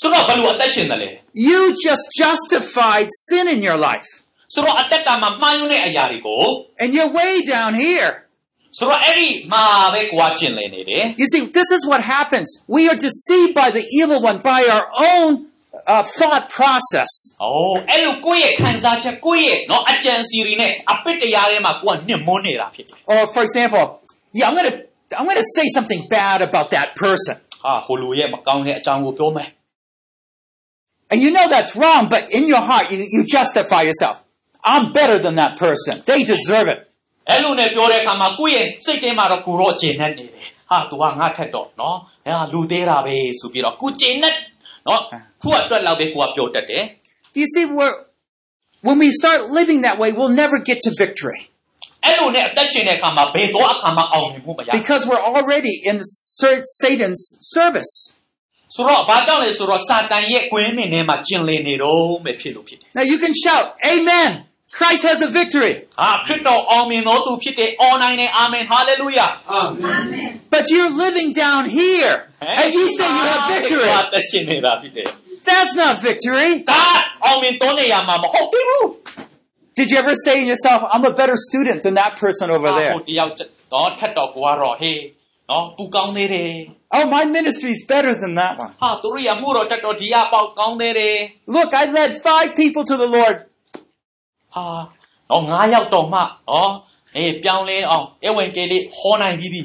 [0.00, 1.08] ဆိုတော့ဘယ်လိုအသက်ရှင်တယ်လဲ
[1.50, 4.08] You just justified sin in your life.
[4.54, 6.42] ဆိုတော့အသက်တာမှာမှားယွင်းတဲ့အရာတွေကို
[6.82, 8.10] And you're way down here.
[11.17, 12.63] You see, this is what happens.
[12.67, 15.47] We are deceived by the evil one, by our own
[15.87, 17.35] uh, thought process.
[17.39, 17.77] Oh,
[23.05, 24.01] Or for example,
[24.33, 24.83] yeah, I'm gonna
[25.17, 27.37] I'm gonna say something bad about that person.
[31.09, 34.23] And you know that's wrong, but in your heart you, you justify yourself.
[34.63, 36.01] I'm better than that person.
[36.05, 36.89] They deserve it.
[37.30, 44.34] အဲ့လိုနဲ့ပြောတဲ့အခါမှာကိုယ့်ရဲ့စိတ်ထဲမှာတော့ကိုတော့ကျေနပ်နေတယ်။ဟာ तू ကငါထက်တော့နော်။ဟာလူသေးတာပဲဆိုပြီးတော့ကိုကျေနပ်
[44.86, 45.00] နော်
[45.42, 46.82] ခုအတွက်လောက်ပဲကိုကပြောတတ်တယ်
[47.34, 47.94] Do you see where,
[48.86, 51.38] when we start living that way, we'll never get to victory
[51.74, 57.22] ။အဲ့လိုနဲ့အသက်ရှင်တဲ့အခါမှာဘယ်တော့အခါမှအောင်မြင်မှုမရဘူး because we're already in the ser- Satan's
[57.56, 57.92] service.
[58.34, 64.30] ။ဆိုတော့ဘာကြောင့်လဲဆိုတော့စာတန်ရဲ့ကွင်းမင်ထဲမှာကျင်လည်နေတော့မယ်ဖြစ်လို့ဖြစ်တယ် Now you can shout, Amen.
[64.78, 65.74] Christ has a victory.
[65.88, 69.26] ။ဟာခရစ်တော်အောင်မြင်တော်သူဖြစ်တဲ့ online နဲ့အာမင်ဟာလေလုယာ
[70.54, 72.14] But you're living down here.
[72.60, 73.88] And you say you have ဟာ victory.
[74.12, 75.08] သက်ရှင်နေတာဖြစ်တယ်
[75.48, 76.48] That's not victory.
[76.64, 76.84] ။ဒါ
[77.24, 78.82] အောင်မြင်တော်နေရမှာမဟုတ်ဘူး
[79.78, 82.78] Did you ever say in yourself, I'm a better student than that person over ဟာ
[82.80, 82.92] there?
[82.94, 83.32] ဟိုတယောက်
[83.72, 85.00] တော့ထက်တော့ကိုကတော့ဟေး
[85.50, 86.52] နော်ပူကောင်းသေးတယ်
[86.96, 88.72] Oh, my ministry's better than that one.
[88.82, 91.16] ဟာသူတို့ရမှုတော့တက်တော့ဒီကပေါက်ကောင်းသေးတယ်
[91.56, 93.36] Look, I led five people to the Lord.
[94.54, 94.64] ဟာ
[95.30, 96.72] နော်ငါးယောက်တော့မှနော်
[97.16, 99.64] အေးပြောင်းလဲအောင်အဝင်ကလေးဟောနိုင်ပြီးပြီ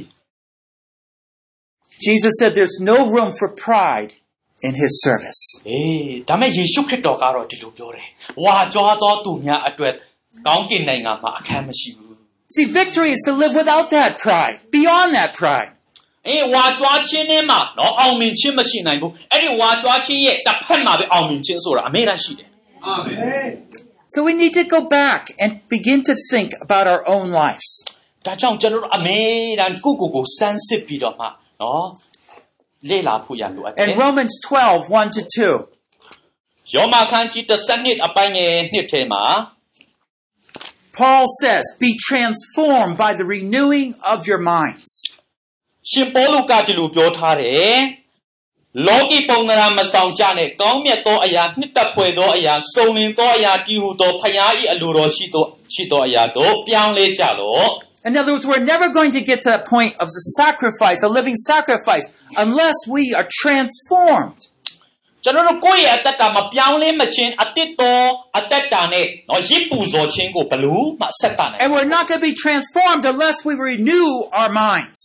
[2.05, 4.11] Jesus said there's no room for pride
[4.67, 5.41] in his service.
[5.69, 8.07] အေးဒါမဲ့ယေရှုခရစ်တော်ကတော့ဒီလိုပြောတယ်
[8.43, 9.93] ဝါကြွားသောသူများအတွက်
[10.47, 12.13] ကောင်းကင်နိုင်ငံမှာအခန်းမရှိဘူး
[12.55, 15.71] See, victory is to live without that pride, beyond that pride.
[16.29, 22.49] အေးဝါကြွားခြင်းနဲ့မှနော်အောင်မြင်ခြင်းမရှိနိုင်ဘူးအဲ့ဒီဝါကြွားခြင်းရဲ့တစ်ဖက်မှာပဲအောင်မြင်ခြင်းဆိုတာအမေရရှိတယ်
[24.13, 27.69] So we need to go back and begin to think about our own lives.
[28.25, 29.19] ဒါကြောင့်ကျွန်တော်တို့အမေ
[29.59, 31.25] ရန်ကိုကိုကိုစမ်းစစ်ပြီးတော့မှ
[31.61, 31.85] နော်
[32.89, 39.25] လေ့လာဖို့ရလိုအပ်တယ် In Romans 12, 1 to 2, ယောမခန်းကြီးတစ်နှစ်အပိုင်းငယ်နှစ်ထဲမှာ
[40.99, 44.91] Paul says, Be transformed by the renewing of your minds.
[45.91, 47.77] ရှင်ပေါလုကဒီလိုပြောထားတယ်
[48.87, 57.69] လောကီပုံသဏ္ဍာန်မဆောင်ကြနဲ့ကောင်းမြတ်သောအရာနှစ်သက်ဖွယ်သောအရာစုံလင်သောအရာတည်ဟူသောဖျား၏အလိုတော်ရှိသောရှိသောအရာတို့ပြောင်းလဲကြလော့
[58.07, 61.11] In other words, we're never going to get to that point of the sacrifice, a
[61.19, 62.05] living sacrifice,
[62.43, 64.39] unless we are transformed.
[65.23, 74.99] ကျွန်တော်တို့ကိုယ့်ရဲ့အသက်တာမပြောင်းလဲမချင်းအတစ်တော်အသက်တာနဲ့နော်ရစ်ပူဇော်ခြင်းကိုဘလို့မှဆက်တာနိုင် And we're not going to be transformed unless we renew our minds.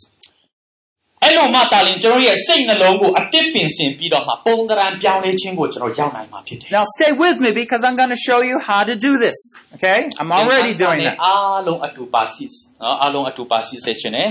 [1.23, 9.39] အဲ့လိုမှတာလင်ကျွန်တော်ရဲ့စိတ်နှလုံးကိုအတစ်ပင်ဆင်ပြီးတော့မှပုံသဏ္ဍာန်ပြောင်းလဲခြင်းကိုကျွန်တော်ရောက်နိုင်မှာဖြစ်တယ် Now stay with me because I'm going to show you how to do this.
[9.75, 9.99] Okay?
[10.21, 11.17] I'm already doing that.
[11.25, 12.47] အားလုံးအတူပါစီ
[12.83, 14.29] နော်အားလုံးအတူပါစီဆက်ခြင်းနဲ့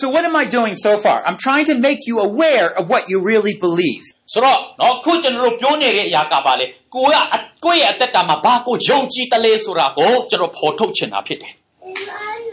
[0.00, 1.16] So what am I doing so far?
[1.28, 4.04] I'm trying to make you aware of what you really believe.
[4.32, 11.52] ဆိုတော့နော်ခုကျွန်တော်တို့ပြောနေတဲ့အရာကပါလေကိုကအကိုယ့်ရဲ့အသက်တာမှာဘာကိုယုံကြည်တလဲဆိုတာကိုကျွန်တော်ဖော်ထုတ်ချင်တာဖြစ်တယ်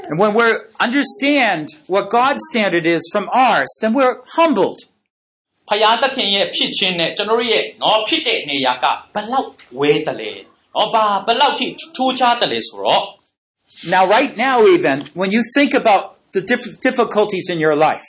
[0.10, 0.46] And when we
[0.80, 4.80] understand what God's standard is from ours, then we're humbled.
[5.70, 9.48] ဖယားသခင်ရဲ့ဖြစ်ခြင်းနဲ့ကျွန်တော်တို့ရဲ့နော်ဖြစ်တဲ့နေရာကဘယ်လောက်
[9.80, 10.32] ဝဲတလဲ
[10.76, 13.04] နော်ဘာဘယ်လောက်ထိထူးခြားတလဲဆိုတော့
[13.96, 16.04] Now, right now, even, when you think about
[16.36, 18.06] the diff- difficulties in your life,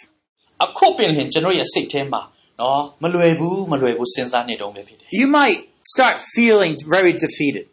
[0.64, 2.23] အခုပင်လင်ကျွန်တော်ရဲ့စိတ်ထဲမှာ
[2.61, 5.61] နော်မလွယ်ဘူးမလွယ်ဘူးစဉ်းစားနေတော့ပဲဖြစ်တယ် you might
[5.94, 7.64] start feeling very defeated.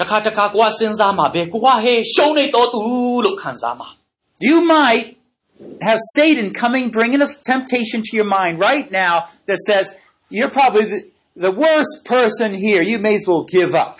[0.00, 2.80] ဒ တခါတခါကိုကစဉ်းစားမှာပဲကိုကဟေးရှုံးနေတော့သူ
[3.24, 3.88] လို့ခံစားမှာ
[4.48, 5.06] You might
[5.88, 9.14] have Satan coming, bringing a temptation to your mind right now
[9.46, 9.94] that says,
[10.28, 11.00] you're probably the,
[11.46, 12.82] the worst person here.
[12.82, 13.96] You may as well give up.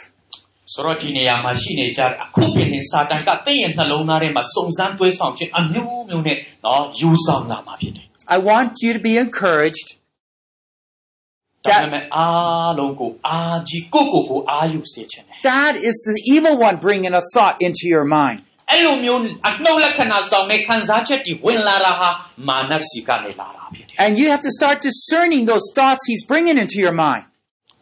[0.74, 9.88] ဆိုတော့ဒီနေရာမှာရှိနေကြတဲ့အခုပင်လင်စာတန်ကတင့်ရဲ့နှလုံးသားထဲမှာစုံစမ်းတွေးဆောင်ခြင်းအမျိုးမျိုးနဲ့နော်ယူဆောင်လာမှာဖြစ်တယ် I want you to be encouraged
[11.68, 18.38] ဒါပေမဲ့အားလုံးကိုအာကြီးကိုကိုကိုအာယူစေခြင်းတယ် that is the evil one bringing a thought into your mind.
[18.72, 22.08] အဲ့လိုမျိုးအနှုတ်လက္ခဏာဆောင်တဲ့ခံစားချက်တွေဝင်လာတာဟာ
[22.48, 27.24] မာနစီကနေလာတာဖြစ်တယ် And you have to start discerning those thoughts he's bringing into your mind.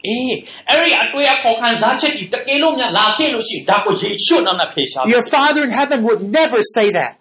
[0.06, 0.34] အေး
[0.68, 7.12] အဲ့ဒီအတွေ့အခေါ်ခံစားချက်တွေတကယ်လို့များလာခဲ့လို့ရှိရင်ဒါကိုရေချွတ်နောက်နဲ့ဖေရှား Your Father in heaven would never say that.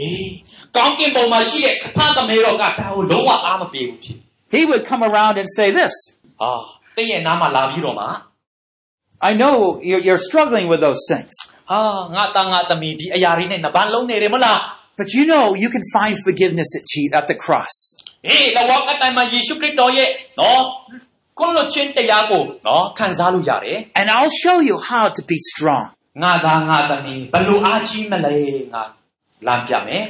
[0.00, 0.30] အေး
[0.76, 4.16] ကောင်းကင်ဘုံမှာရှိတဲ့ခဖသမေတော်ကဒါကိုလုံးဝအားမပေးဘူးဖြစ်
[4.56, 5.94] He would come around and say this.
[6.42, 6.52] ဟာ
[6.96, 8.06] တည့်ရဲ့နားမှာလာပြီးတော့မှ
[9.30, 9.54] I know
[9.88, 11.34] you're, you're struggling with those things,
[11.70, 11.80] ဟာ
[12.14, 14.58] ငါသားငါသမီးဒီအရာတွေနဲ့နှပန်းလုံးနေတယ်မလား
[15.00, 17.74] but you know you can find forgiveness at, Je- at the cross.
[18.28, 20.08] ဟေးလောကတိုင်မှာယေရှုခရစ်တော်ရဲ့
[20.40, 20.62] နော်
[21.38, 25.84] ကိုလိုချင်းတရားကိုနော်ခံစားလို့ရတယ် And I'll show you how to be strong.
[26.22, 28.36] ငါသားငါသမီးဘလို့အားကြီးမလဲ
[28.72, 28.82] ငါ
[29.46, 30.04] လမ်းပြမယ်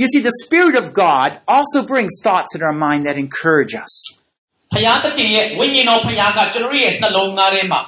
[0.00, 3.92] You see, the Spirit of God also brings thoughts in our mind that encourage us.
[4.74, 7.80] ဖယားသခင်ရဲ့ဝိညာဉ်တော်ဖယားကကျွန်တော်တို့ရဲ့နှလုံးသားထဲမှာ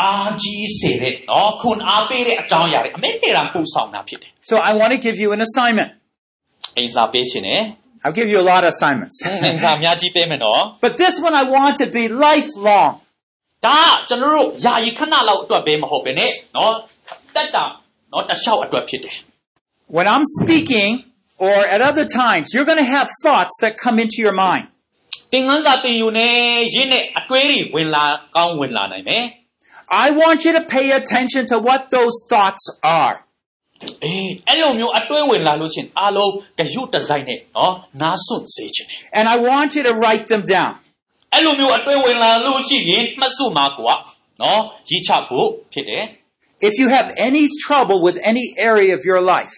[0.00, 5.90] အားကြီးစေတဲ့နော်ခွန်အားပေးတဲ့အကြောင်းအရာတွေအမေပေတာပို့ဆောင်တာဖြစ်တယ် So I want to give you an assignment.
[6.76, 7.60] အိမ်စာပေးရှင်နဲ့
[8.04, 9.16] I'll give you a lot of assignments.
[9.44, 12.92] အိမ်စာအများကြီးပေးမယ်နော် but this one I want to be lifelong.
[13.66, 16.72] ဒါကကျွန်တော်တို့ယာယီခဏလောက်အတွက်ပဲမဟုတ်ပဲနဲ့နော်
[17.34, 17.64] တက်တာ
[18.12, 19.16] နော်တစ်လျှောက်အတွက်ဖြစ်တယ်
[19.96, 20.90] When I'm speaking
[21.38, 24.66] or at other times, you're going to have thoughts that come into your mind.
[25.32, 26.28] သင်္ကန်းစာသင်ယူနေ
[26.74, 28.04] ရင်းနဲ့အတွေးတွေဝင်လာ
[28.36, 29.24] ကောင်းဝင်လာနိုင်မယ်
[30.04, 32.64] I want you to pay attention to what those thoughts
[33.00, 33.14] are.
[34.04, 40.72] အေးအဲ့လိုမျိုးအတွေးဝင်လာလို့ရှရင်အားလုံးတရွတ်တစိုက်နဲ့နော်နားစွန့်စေခြင်းတယ် And I want you to write them down.
[41.34, 43.94] အဲ့လိုမျိုးအတွေးဝင်လာလို့ရှိရင်မှတ်စုမှာကွာ
[44.42, 44.60] နော်
[44.90, 46.04] ရေးချဖို့ဖြစ်တယ်
[46.68, 49.54] If you have any trouble with any area of your life,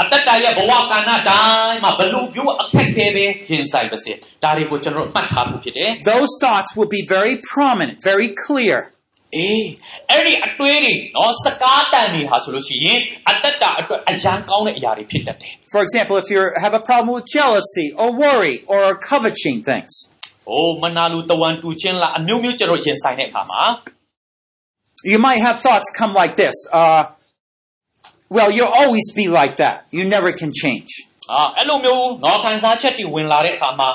[0.00, 4.12] အတ္တတရဲ့ဘဝကဏ္ဍတိုင်းမှာဘလို့မျိုးအခက်ခဲပဲရင်ဆိုင်ပါစေ
[4.42, 8.78] ဒါတွေကိုကျွန်တော်တို့မှတ်ထားဖို့ဖြစ်တယ် those thoughts will be very prominent, very clear.
[9.36, 9.64] အေး
[10.10, 23.64] အဲ့ဒီအတွေးတွေနော်စကားတန်တွေဟာဆိုလို့ရှိရင်အတ္တတအတွက်အရန်ကောင်းတဲ့အရာတွေဖြစ်တတ်တယ် For example, if you have a problem with jealousy or worry or coveting things, ။အိုးမနာလူတဝန်တူချင်းလားအမျိုးမျိုးကျွန်တော်ရင်ဆိုင်တဲ့အခါမှာ
[25.12, 26.56] you might have thoughts come like this.
[26.72, 27.04] Uh,
[28.36, 29.74] well, you'll always be like that.
[29.96, 30.90] You never can change.
[31.32, 33.90] အာအဲ့လိုမျိုးနော်ခံစားချက်တွေဝင်လာတဲ့အခါမှာ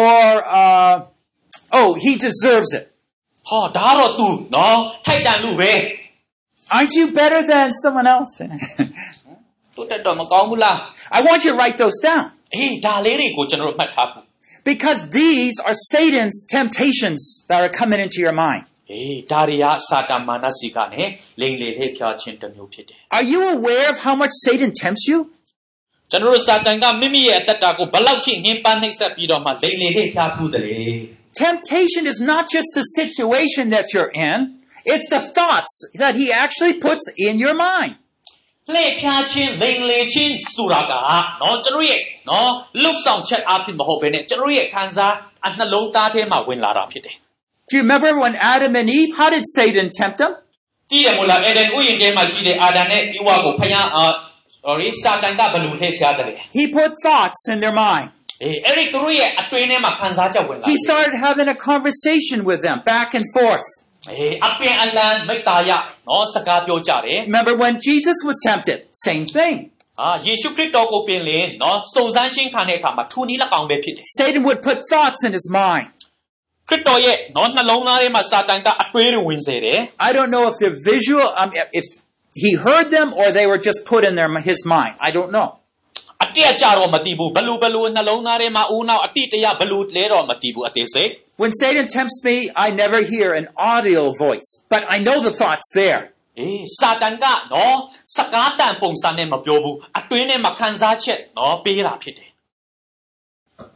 [0.00, 0.22] Or,
[0.62, 0.94] uh,
[1.78, 2.84] oh, he deserves it.
[3.48, 5.72] ဟောဒါကတော့ तू နော်ထိုက်တန်လူပဲ
[6.74, 8.32] Aren't you better than someone else?
[9.74, 10.76] သူတက်တော့မကောင်းဘူးလား
[11.16, 14.24] I want you to write those down အေးဒါလေးတွေကိုကျွန်တော်တို့မှတ်ထားဖို့
[14.72, 18.64] because these are Satan's temptations that are coming into your mind.
[18.91, 21.03] အေးဒါတွေကစာတမန်နစီကနေ
[21.39, 25.19] လိန်လေလှည့်ဖျားခြင်းတစ်မျိုးဖြစ်တယ် Are you aware of how much Satan tempts you?
[26.11, 30.81] ကျွန်တော်တို့စာတန်ကမိမိရဲ့အတ္တတာကိုဘယ်လောက်ထိငင်းပန်းနှိပ်စက်ပြီးတော့မှလိန်လေလှည့်ဖျားဘူးတယ်လေ
[31.45, 34.37] Temptation is not just the situation that you're in,
[34.93, 37.93] it's the thoughts that he actually puts in your mind.
[38.73, 40.93] လှည့်ဖျားခြင်းလိန်လေခြင်းဆိုတာက
[41.41, 42.49] နော်ကျွန်တော်ရဲ့နော်
[42.81, 45.13] လှုပ်ဆောင်ချက်အဖြစ်မဟုတ်ဘဲနဲ့ကျွန်တော်ရဲ့ခံစား
[45.47, 47.17] အနှလုံးသားထဲမှာဝင်လာတာဖြစ်တယ်
[47.70, 50.32] Do you remember when Adam and Eve, how did Satan tempt them?
[50.90, 54.04] တည်တယ်မို့လားအေဒန်ဥယျာဉ်ထဲမှာရှိတဲ့အာဒံနဲ့ဤဝါကိုဖယားအာ
[54.64, 58.06] sorry စာတန်ကဘယ်လိုလှည့်ဖျားတယ်လဲ He put thoughts in their mind.
[58.42, 63.68] အေးအဲ့ဒီသူတို့ရဲ့အတွင်းထဲမှာခံစားချက်ဝင်လာတယ် He started having a conversation with them back and forth.
[64.10, 65.70] အေးအပင်အလန်မိတ္တာယ
[66.08, 68.78] နော်စကားပြောကြတယ် Remember when Jesus was tempted?
[69.06, 69.56] Same thing.
[70.00, 75.88] အာယေရှုခရစ်တော်ကိုပြင်လင်နော်စုံစမ်းခြင်းခံတဲ့အခါမှာထူနီး၎င်းပဲဖြစ်တယ် Satan would put thoughts in his mind.
[76.68, 81.86] ခရစ်တော်ရဲ့နော်နှလုံးသားထဲမှာစာတန်ကအတွေးတွေဝင်စေတယ် I don't know if they're visual, um, if
[82.42, 84.94] he heard them or they were just put in their, his mind.
[85.08, 85.48] I don't know.
[86.24, 95.34] အတိအကျတော့မသိဘူးဘလူဘလူနှလုံးသားထဲမှာဦးနောက်အတိတရားဘလူလဲတော့မသိဘူးအသေးစိတ် When Satan tempts me, I never hear an audio voice, but I know the
[95.40, 96.00] thoughts there.
[96.38, 97.76] အေးစာတန်ကနော်
[98.16, 102.25] စကားတန်ပုံစံနဲ့မပြောဘူးအတွင်းထဲမှာခံစားချက်နော်ပေးတာဖြစ်တယ်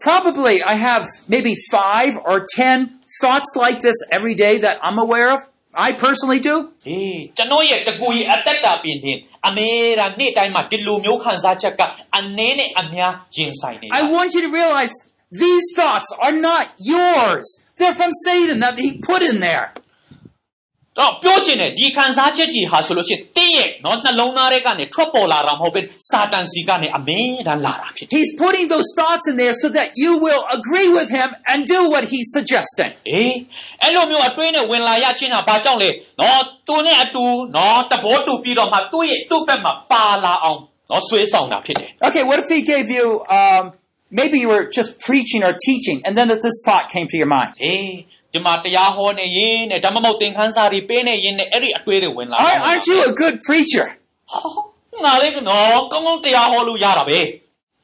[0.00, 5.32] Probably I have maybe five or ten thoughts like this every day that I'm aware
[5.34, 5.40] of.
[5.74, 6.54] I personally do.
[6.88, 9.18] အေးကျွန်တော်ရဲ့တကူကြီးအသက်တာပြင်ရင်
[9.48, 9.68] အမေ
[9.98, 11.82] ရာနေ့တိုင်းမှာဒီလိုမျိုးခံစားချက်က
[12.18, 14.94] အနည်းနဲ့အများရင်ဆိုင်နေတာ I want you to realize
[15.44, 17.46] these thoughts are not yours.
[17.78, 19.66] They're from Satan that he put in there.
[20.98, 31.58] တော့ပြောချင်တယ်ဒီခံစားချက်ကြီးဟာဆိုလို့ရှိရင်တင်းရဲ့နော်နှလုံးသားထဲကနေထွက်ပေါ်လာတာမဟုတ်ဘဲစာတန်စီကနေအမင်းတန်းလာတာဖြစ်တယ် He's putting those thoughts in there so that you will agree with him and
[31.74, 32.90] do what he's suggesting.
[33.10, 33.34] အေး
[33.82, 37.24] အဲ့လိုမျိုးအတွင်းနဲ့ဝင်လာရချင်းတာဘာကြောင့်လဲနော်သူနဲ့အတူ
[37.56, 43.06] နော်တဘောတူပြီးတော့မှသူ့ရဲ့သူ့ဘက်မှာပါလာအောင်နော်ဆွေးဆောင်တာဖြစ်တယ် Okay, what if he gave you,
[43.38, 43.64] um,
[44.18, 47.50] maybe you were just preaching or teaching, and then this thought came to your mind.
[47.64, 47.88] အေး
[48.32, 53.86] ဒီမှာတရားဟောနေရင်တဲ့ဓမ္မမုတ်သင်ခန်းစာတွေပေးနေရင်နဲ့အဲ့ဒီအတွေ့တွေဝင်လာ Aren't, aren't you a good preacher?
[54.32, 54.40] ဟေ
[55.00, 57.18] ာငါလေးကနော်ကောင်းကောင်းတရားဟောလို့ရတာပဲ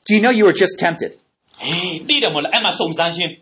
[0.07, 1.13] Do you know you were just tempted?
[1.63, 3.33] အေးသိတယ်မို့လားအဲ့မှာစုံစမ်းခြင်း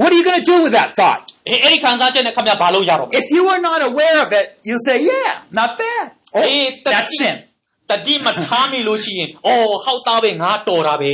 [0.00, 1.22] What are you going to do with that thought?
[1.48, 6.06] အေးအဲ့ဒီခံစားချက်နဲ့ခင်ဗျာဘာလို့ရတော့မလဲ If you are not aware of it, you'll say, yeah, not bad.
[6.36, 7.36] Oh, Eh, that's that's sin.
[7.90, 11.12] တတိမထားမိလို့ရှိရင်အော်ဟောက်သားပဲငါတော်တာပဲ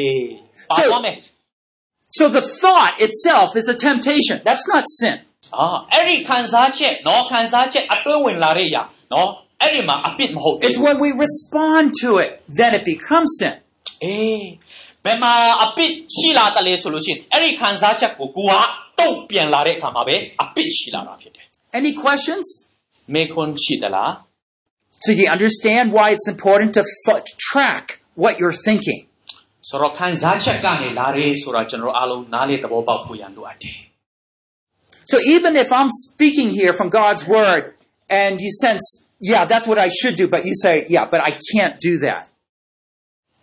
[0.70, 1.14] ပါ So- သွားမယ်
[2.18, 4.36] So the thought itself is a temptation.
[4.48, 5.16] That's not sin.
[5.58, 9.28] အာအဲ့ဒီခံစားချက်နော်ခံစားချက်အတွင်းဝင်လာတဲ့အရာနော်
[9.60, 13.54] အဲ့ဒီမှာအပြစ်မဟုတ်ဘူး It's when we respond to it, then it becomes sin.
[14.04, 14.44] အေး
[15.04, 15.32] ဘယ်မှာ
[15.64, 18.52] အပြစ်ရှိလာတယ်လဲဆိုလို့ရှိရင်အဲ့ဒီခံစားချက်ကိုကိုက
[19.00, 21.46] တုံ့ပြန်လာတဲ့အခါမှာပဲအပြစ်ရှိလာတာဖြစ်တယ်
[21.80, 22.46] Any questions?
[23.14, 24.10] မေခွန်းရှိသလား
[25.04, 27.84] So you understand why it's important to f- track
[28.22, 29.00] what you're thinking.
[29.68, 33.78] ဆိုတော့ခံစားချက်ကနေလာတယ်ဆိုတာကျွန်တော်အားလုံးနားလေသဘောပေါက်ဖို့ရန်လိုအပ်တယ်
[35.10, 37.62] So even if I'm speaking here from God's word
[38.20, 38.84] and you sense,
[39.30, 42.22] yeah, that's what I should do, but you say, yeah, but I can't do that.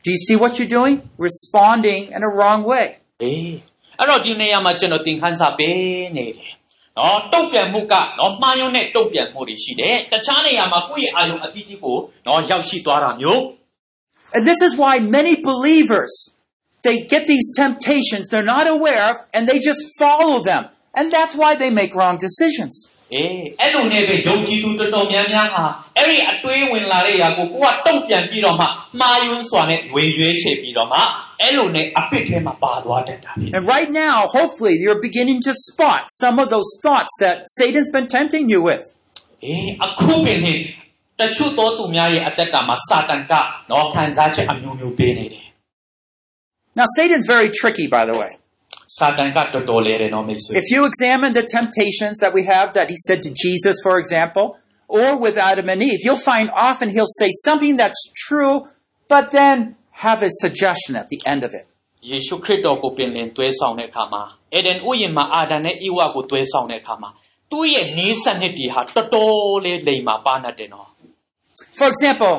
[0.03, 0.95] Do you see what you're doing?
[1.17, 2.87] Responding in a wrong way.
[3.23, 3.53] အေး
[3.99, 6.53] အဲ့တော့ဒီနေရာမှာကျွန်တော်သင်ခန်းစာပေးနေတယ်
[6.97, 11.97] နော်တုတ်ပြန်မှုကနော်မှားယွင်းတဲ့တုတ်ပြန်မှုတွေရှိတယ်တခြားနေရာမှာကိုယ့်ရဲ့အာရုံအသီးသီးကို
[12.27, 13.43] နော်ရောက်ရှိသွားတာမျိုး
[14.33, 16.11] And this is why many believers,
[16.83, 20.65] they get these temptations they're not aware of and they just follow them.
[20.93, 22.75] And that's why they make wrong decisions.
[23.15, 25.63] အေးအဲ့လိုနဲ့ပဲယုံကြည်သူတော်တော်များများဟာ
[25.97, 28.65] အဲ့ဒီအတွေးဝင်လာတဲ့ຢာကိုကိုကတုတ်ပြန်ပြီးတော့မှ
[28.99, 30.99] မှားယွင်းစွာနဲ့ဝေရွေးချေပြီးတော့မှ
[31.41, 38.07] အဲ့လိုနဲ့အပစ်ထဲမှာပါသွားတတ်တာဖြစ် And right now, hopefully, you're beginning to spot some of those thoughts that Satan's been
[38.17, 38.83] tempting you with.
[39.45, 40.59] အေးအခုပင်ဟင်
[41.19, 43.33] တချို့သောသူများရဲ့အတက်ကမှာစာတန်က
[43.71, 45.45] နော်ခံစားချက်အမျိုးမျိုးပေးနေတယ်
[46.79, 48.31] Now, Satan's very tricky, by the way.
[48.97, 53.95] စာတန်ကတော်တော်လေးတယ်နော်မိတ်ဆွေ If you examine the temptations that we have that he said to Jesus, for
[54.03, 54.45] example,
[54.99, 58.55] or with Adam and Eve, you'll find often he'll say something that's true,
[59.13, 59.57] but then
[60.05, 61.65] have a suggestion at the end of it.
[62.09, 64.23] ယေရှုခရစ်တော်ကိုပင်လင်တွဲဆောင်တဲ့အခါမှာ
[64.55, 67.09] အေဒန်ဥယျာဉ်မှာအာဒံနဲ့ဣဝကိုတွဲဆောင်တဲ့အခါမှာ
[67.51, 70.87] သူ့ရဲ့နေဆက်နှစ်တီဟာတော်တော်လေးလိမ်မာပါနတ်တယ်နော်
[71.79, 72.35] For example,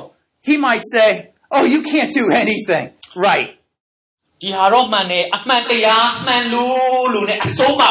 [0.48, 1.08] he might say,
[1.50, 2.86] Oh, you can't do anything.
[3.28, 3.48] Right.
[4.42, 7.90] ဒီဟာတော့မှန်တယ်အမှန်တရားမှန်လို့လို့ ਨੇ အဆုံးမှာ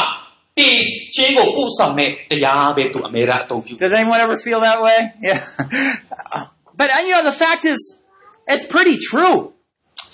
[0.58, 0.80] တေး
[1.16, 5.00] ချင်းကိုပို့ဆောင်တဲ့တရားပဲသူအမေရာအသုံးပြု Does anyone ever feel that way?
[5.28, 5.40] Yeah.
[6.80, 7.80] But, uh, you know, the fact is,
[8.54, 9.38] it's pretty true.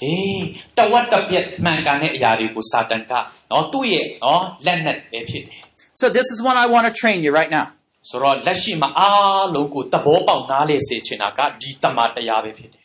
[0.04, 0.42] အေး
[0.78, 3.12] တဝတ်တပြက်မှန်ကန်တဲ့အရာတွေကိုစာတန်က
[3.52, 5.60] နော်သူ့ရဲ့နော်လက်နဲ့ပဲဖြစ်တယ်
[6.02, 7.66] So this is what I want to train you right now.
[8.10, 12.84] ဆိုတော့လက်ရှိမှာအားလုံးကိုသဘောပေါက်နားလေစေချင်တာကဒီတမန်တရားပဲဖြစ်တယ်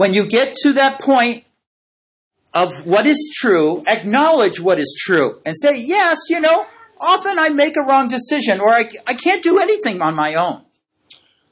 [0.00, 1.36] When you get to that point
[2.62, 6.58] of what is true, acknowledge what is true and say, yes, you know,
[7.12, 10.56] often I make a wrong decision or I, I can't do anything on my own.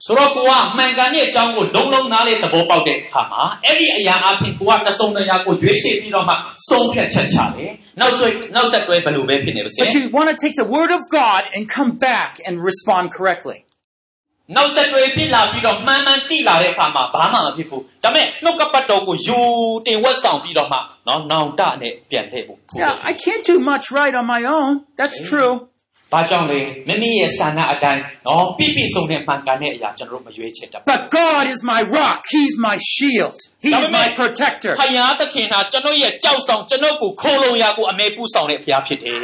[0.07, 6.35] ဆိုတော့ကိုကမှန်ကန်တဲ့အကြောင်းကိုလုံးလုံးနားလေသဘောပေါက်တဲ့အခါမှာအဲ့ဒီအရာအဖြစ်ကိုကတစုံတရာကိုရွေးချယ်ပြီးတော့မှ
[6.69, 13.59] ဆုံးဖြတ်ချက်ချတယ်နောက်ဆွေနောက်ဆက်တွဲဘယ်လိုပဲဖြစ်နေပါစေ But you want to take the word of God and come back and respond correctly.
[14.57, 19.39] နောက်ဆက်တွဲဖြစ်လာပြီးတော့မှန်မှန်တိလာတဲ့အခါမှာဘာမှမဖြစ်ဘူးဒါပေမဲ့နှုတ်ကပတ်တော်ကိုယူ
[19.87, 24.71] တင်ဝက်ဆောင်ပြီးတော့မှနော်နောင်တနဲ့ပြန်လှည့်ဖို့ Yeah, I can't do much right on my own.
[25.01, 25.53] That's true.
[26.13, 32.21] ဘာကြောင့်လဲမိမိရဲ့ဆန္ဒအတိုင်းနော်ပြည့်ပြည့်စုံတဲ့မှန်ကန်တဲ့အရာကျွန်တော်တို့မရွေးချယ်တတ်ဘူး But God is my rock.
[32.37, 33.39] He's my shield.
[33.67, 34.73] He's my protector.
[34.83, 39.19] ဖယားသခင်ဟာကျွန်တော်ရဲ့ကြောက်ဆောင်ကျွန်တော်ကိုခိုးလုံရာကိုအမေပူဆောင်တဲ့ဖရားဖြစ်တယ်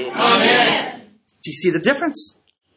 [1.42, 2.20] Do you see the difference?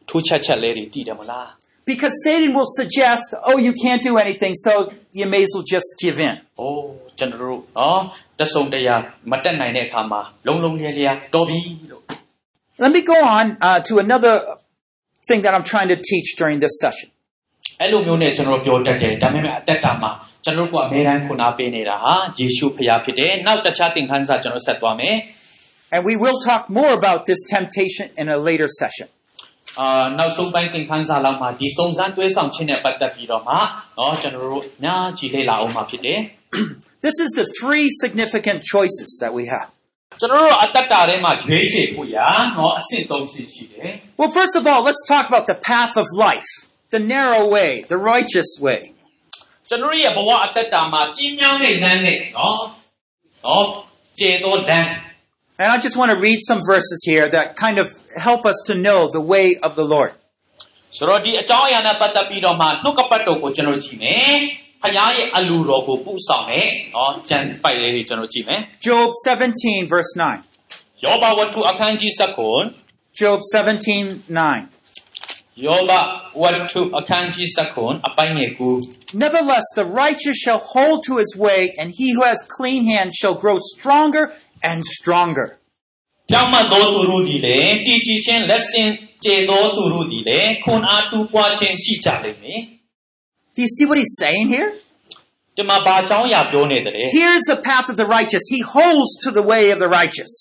[0.08, 1.46] ထူးချက်ချက်လေးတွေတည်တယ်မလား
[1.90, 4.72] Because Satan will suggest, oh, you can't do anything, so
[5.18, 6.34] you may as well just give in.
[6.48, 6.86] ။အိုး
[7.18, 8.00] ကျွန်တော်တို့နော်
[8.38, 8.94] တဆုံတရာ
[9.30, 12.02] မတက်နိုင်တဲ့အခါမှာလုံလုံလျလျတော်ပြီလို့
[12.82, 14.34] Let me go on uh, to another
[15.28, 17.08] thing that I'm trying to teach during this session.
[17.80, 20.10] အဲ့လိုမျိုးနဲ့ကျွန်တော်တို့ပြောတတ်တယ်ဒါပေမဲ့အသက်တာမှာ
[20.44, 25.16] ကျွန်တော်တို့ကအများအားခုနာပေးနေတာဟာယေရှုဖရားဖြစ်တယ်။နောက်တခြားသင်ခန်းစာကျွန်တော်ဆက်သွားမယ်
[25.94, 29.08] And we will talk more about this temptation in a later session.
[29.14, 33.54] ။အာနောက်ဆုံးပိုင်းသင်ခန်းစာလောက်မှာဒီစုံစမ်းတွဲဆောင်ခြင်းနဲ့ပတ်သက်ပြီးတော့မှ
[33.98, 36.18] နော်ကျွန်တော်တို့အများကြီးလေ့လာအောင်မှာဖြစ်တယ်
[37.06, 39.77] This is the three significant choices that we have. ။
[40.20, 47.70] ကျွန်တော်တို့အသက်တာထဲမှာရွေးချယ်ဖို့ရာနော်အဆင့်၃ဆင့်ရှိတယ် Well, first of all, let's talk about the path of life. ။ the narrow way,
[47.92, 48.80] the righteous way.
[49.68, 52.56] ကျွန်တော်ရဲ့ဘဝအသက်တာမှာကြီးမြောင်းတဲ့လမ်းနဲ့နော်
[53.46, 53.66] နော်
[54.18, 54.88] ကျေသောလမ်း
[55.60, 57.86] And I just want to read some verses here that kind of
[58.26, 60.12] help us to know the way of the Lord.
[60.96, 64.34] ဆိုတော့ဒီအကြောင်းအရာနဲ့ပတ်သက်ပြီးတော့မှနှုတ်ကပတ်တော်ကိုကျွန်တော်ကြည့်မယ်
[64.82, 71.04] ဖခင်ရဲ့အလူတော်ကိုပို့ဆောင်မယ်နော်ကျန်ပိုက်လေးတွေကျွန်တော်ကြည့်မယ် Job 17, verse 9.
[71.04, 72.12] ယောဘဝတ္ထုအခန်းကြီး
[72.60, 74.06] 7 Job 17,
[74.38, 75.64] 9.
[75.66, 75.90] ယောဘ
[76.42, 77.48] ဝတ္ထုအခန်းကြီး
[77.78, 78.50] 7အပိုင်းငယ်
[78.82, 83.36] 9 Nevertheless, the righteous shall hold to his way, and he who has clean hands shall
[83.44, 84.24] grow stronger
[84.70, 85.48] and stronger.
[86.30, 88.90] ပြောင်းမတ်သောသူတို့သည်လည်းတည်ကြည်ခြင်းလက်ဆင့်
[89.24, 92.60] ကျေသောသူတို့သည်လည်းခွန်အားတူပွားခြင်းရှိကြလိမ့်မယ်
[93.58, 94.70] Do you see what he's saying here?
[95.56, 98.44] ဒီမှာဘာကြောင်းအရာပြောနေတယ်လဲ Here's the path of the righteous.
[98.54, 100.32] He holds to the way of the righteous.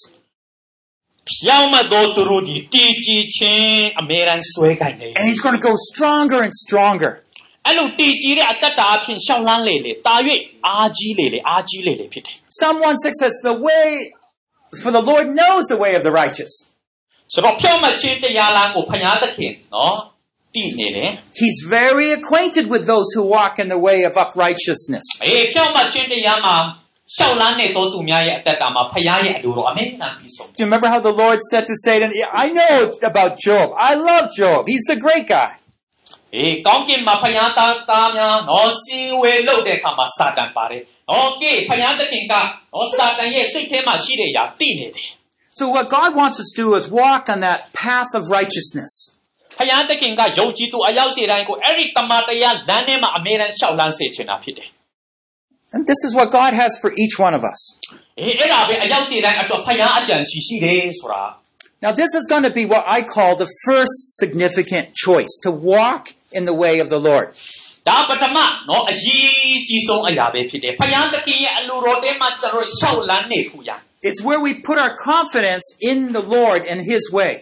[1.30, 3.68] ပြောင်းမတ်သောသူတို့သည်တည်ကြည်ခြင်း
[4.00, 7.12] အမြဲတမ်းဆွဲကိုင်နေ And he's going to go stronger and stronger.
[7.68, 10.16] အဲ့လိုတည်ကြည်တဲ့အတ္တတာအဖြစ်ရှောင်းလန်းလေလေတာ၍
[10.68, 13.88] အားကြီးလေလေအားကြီးလေလေဖြစ်တယ် Psalm 1 6 says, The way,
[14.82, 16.54] for the Lord knows the way of the righteous.
[17.34, 20.08] ဆိုတော့ဖြောင့်မတ်ခြင်းတရားလမ်းကိုဖျားသခင်နော်တည်နေတယ်
[21.35, 25.05] He's very acquainted with those who walk in the way of uprightness.
[30.55, 33.73] Do you remember how the Lord said to Satan, I know about Job.
[33.77, 34.67] I love Job.
[34.69, 35.49] He's a great guy.
[45.55, 49.17] So what God wants us to do is walk on that path of righteousness.
[49.58, 54.70] ဖျားသခင်ကယုံကြည်သူအရောက်စေတိုင်းကိုအဲ့ဒီတမန်တရားလမ်းထဲမှာအမြဲတမ်းရှောက်လန်းစေချင်တာဖြစ်တယ်
[55.76, 57.60] And this is what God has for each one of us.
[58.20, 61.24] အေးအဲ့ဒါပဲအရောက်စေတိုင်းအတွက်ဖျားအကြံရှိရှိတယ်ဆိုတာ
[61.86, 66.04] Now this is going to be what I call the first significant choice, to walk
[66.38, 67.28] in the way of the Lord.
[67.90, 68.38] ဒါပထမ
[68.70, 73.72] နော်အရေးကြီးဆုံးအရာပဲဖြစ်တယ်ဖျားသခင်ရဲ့အလိုတော်ထဲမှာကျွန်တော်ရှောက်လန်းနေခုရ
[74.08, 77.34] It's where we put our confidence in the Lord and His way.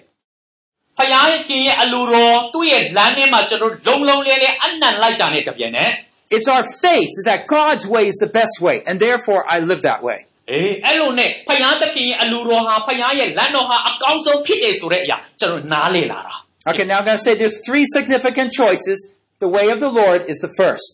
[0.99, 5.91] ဖျားခင်ရဲ့အလိုတော်သူ့ရဲ့လမ်းထဲမှာကျွန်တော်လုံလုံလေးလေးအနံ့လိုက်တာနဲ့တပြိုင်နက်
[6.35, 9.99] It's our faith that God's way is the best way, and therefore I live that
[10.07, 10.19] way.
[10.51, 16.33] အေးအဲ့လိုနဲ့ဖယားသခင်ရဲ့အလူတော်ဟာဖယားရဲ့လမ်းတော်ဟာအကောင်းဆုံးဖြစ်တယ်ဆိုတဲ့အရာကျွန်တော်နားလေလာတာ
[16.69, 18.99] Okay, now I'm going to say there's three significant choices.
[19.39, 20.91] The way of the Lord is the first.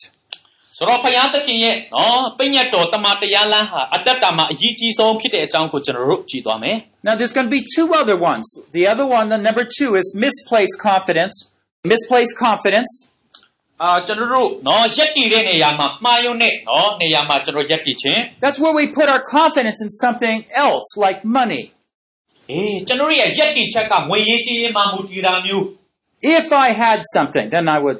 [0.78, 8.48] ဆိုတော့ဖယားသခင်ရဲ့နော်ပြည့်ညတ်တော်တမန်တရားလမ်းဟာအတ္တတာမှာအရေးကြီးဆုံးဖြစ်တဲ့အကြောင်းကိုကျွန်တော်တို့ကြည့်သွားမယ် Now there's going to be two other ones.
[8.78, 11.36] The other one, the number two, is misplaced confidence.
[11.94, 12.92] Misplaced confidence.
[13.84, 21.64] အာကျွန်တော်တို့နော်ရက်တည်တဲ့နေရာမှာမှားယွင်းတဲ့နော်နေရာမှာကျွန်တော်ရက်တည်ခြင်း That's where we put our confidence in something else, like money.
[22.52, 25.64] အေးကျွန်တော်ရဲ့ရက်တည်ချက်ကငွေရေးကြေးရေးမှာမူတည်တာမျိုး
[26.38, 28.00] If I had something, then I would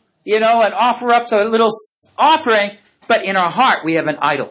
[0.30, 2.68] you know, and offer up a little s- offering,
[3.10, 4.50] but in our heart we have an idol.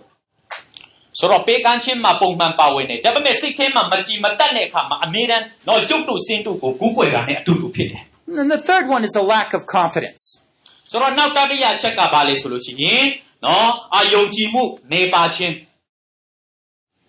[1.20, 10.24] ဆိုတော့ပေကန်းချင်းမှာပုံမှန်ပါဝင်နေဒါပေမဲ့စိတ်ထဲမှာမကြည်မတက်တဲ့အခါမှာအမေးတမ်းနော်ရုပ်တုစင်းတုကိုကူးကွယ်တာနဲ့အတူတူဖြစ်တယ် And then the third one is a lack of confidence.
[10.91, 13.06] ဆိုတော့နောက်တတိယချက်ကဘာလဲဆိုလို့ရှိရင်
[13.45, 15.56] နော်အာယုံကြည်မှုနေပါခြင်း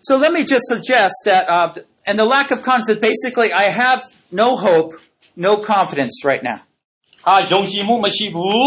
[0.07, 1.73] So let me just suggest that, uh,
[2.07, 3.99] and the lack of confidence, basically, I have
[4.31, 4.89] no hope,
[5.35, 6.59] no confidence right now.
[7.25, 8.63] ဟာယုံကြည်မှုမရှိဘူး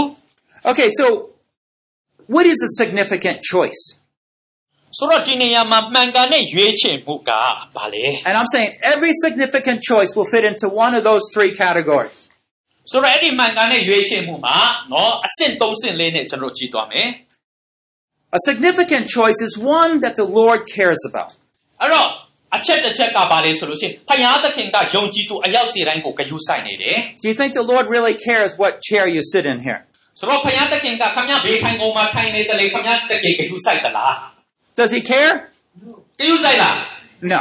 [0.70, 1.06] Okay, so
[2.34, 3.82] what is a significant choice?
[4.98, 7.30] ဆိုတော့ဒီနေရာမှာမှန်ကန်တဲ့ရွေးချယ်မှုက
[7.76, 12.18] ဘာလဲ And I'm saying every significant choice will fit into one of those three categories.
[12.90, 14.58] ဆိုတော့အဲ့ဒီမှန်ကန်တဲ့ရွေးချယ်မှုမှာ
[14.92, 17.08] နော်အဆင့်၃ဆင့်လေးနဲ့ကျွန်တော်ကြည့်သွားမယ်
[18.38, 21.30] A significant choice is one that the Lord cares about.
[21.80, 22.08] အဲ့တော့
[22.56, 29.80] အချက်တစ်ချက်ကဘာလဲဆိုလို့ရှိရင်ဖယားသခင်ကယုံကြည်သူအယောက်စီတိုင်းကိုဂရုစိုက်နေတယ် Do you think the Lord really cares what chair you sit in here?
[30.18, 34.12] ဆိုတော့ဖယားသခင်ကခမရဘေးခိုင်ကုန်မှာထိုင်နေတယ်လေခမရတကယ်ဂရုစိုက်သလား
[34.78, 35.32] Does He care?
[36.18, 36.74] ဂရုစိုက်လား
[37.34, 37.40] No.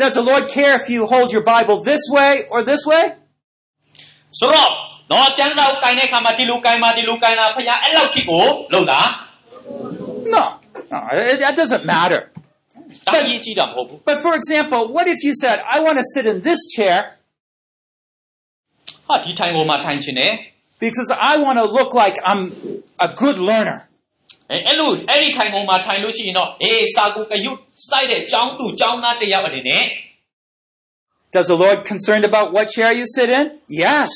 [0.00, 3.04] Does the Lord care if you hold your Bible this way or this way?
[4.38, 4.70] ဆိုတော့
[5.12, 9.00] တော့ကျမ်းစာကိုကိုင်တဲ့အခါမှာဒီလိုကိုင်မှာဒီလိုကိုင်တာဖယားအဲ့လောက်ထိကိုလုံတာ
[10.34, 10.42] No.
[10.92, 10.98] No,
[11.30, 12.20] it- that doesn't matter.
[13.06, 16.96] ဒါအရေးကြီးတာမဟုတ်ဘူး But for example, what if you said, I want to sit in this chair,
[19.06, 20.32] ဟာဒီထိုင်ကုန်မှာထိုင်ချင်တယ်
[20.84, 22.42] because I want to look like I'm
[23.06, 23.78] a good learner.
[24.50, 27.52] အဲအဲ့လိုအဲ့ဒီထိုင်ပုံမှာထိုင်လို့ရှိရင်တော့အေးစာကူကယု
[27.88, 29.84] စိုက်တဲ့ចောင်းသူចောင်းသားတစ်ယောက်အနေနဲ့
[31.34, 33.44] Does the Lord concerned about what chair you sit in?
[33.84, 34.10] Yes.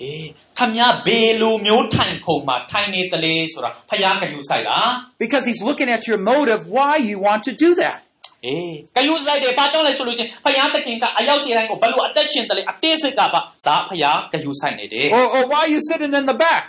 [0.00, 0.24] အေး
[0.59, 4.87] ခမည်းဘယ်လိုမျိုးထိုင်ခုံမှာထိုင်နေတလဲဆိုတာဖယားကယူဆိုင်လား
[5.23, 7.99] Because he's looking at your motive why you want to do that.
[8.45, 16.65] အေးကယူဆိုင်တယ်ဘာကြောင့်လဲဆိုလို့ချင်းဖယားတခင်ကအရောက်စီတိုင်းကိုဘယ်လိုအသက်ရှင်တလဲအသေးစိတ်ကပါဇာဖယားကယူဆိုင်နေတယ် Or, or why are you sitting in the back?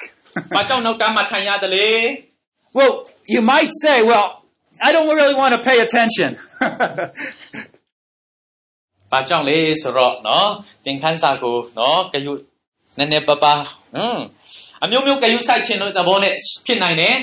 [0.57, 1.87] ဘာကြောင့်နောက်တန်းမှာထိုင်ရတလဲ
[2.75, 4.43] well, you might say, well,
[4.83, 6.31] I don't really want to pay attention.
[9.13, 10.49] ဘာကြောင့်လဲဆိုတော့နော်
[10.85, 12.33] သင်ခန်းစာကိုနော်ကယူ
[12.98, 14.24] နည်းနည်းပါးပါဟွန်း
[14.84, 16.34] အမျိုးမျိုးကယူဆိုင်ခြင်းလို့သဘောနဲ့
[16.66, 17.16] ဖြစ်နိုင်တယ်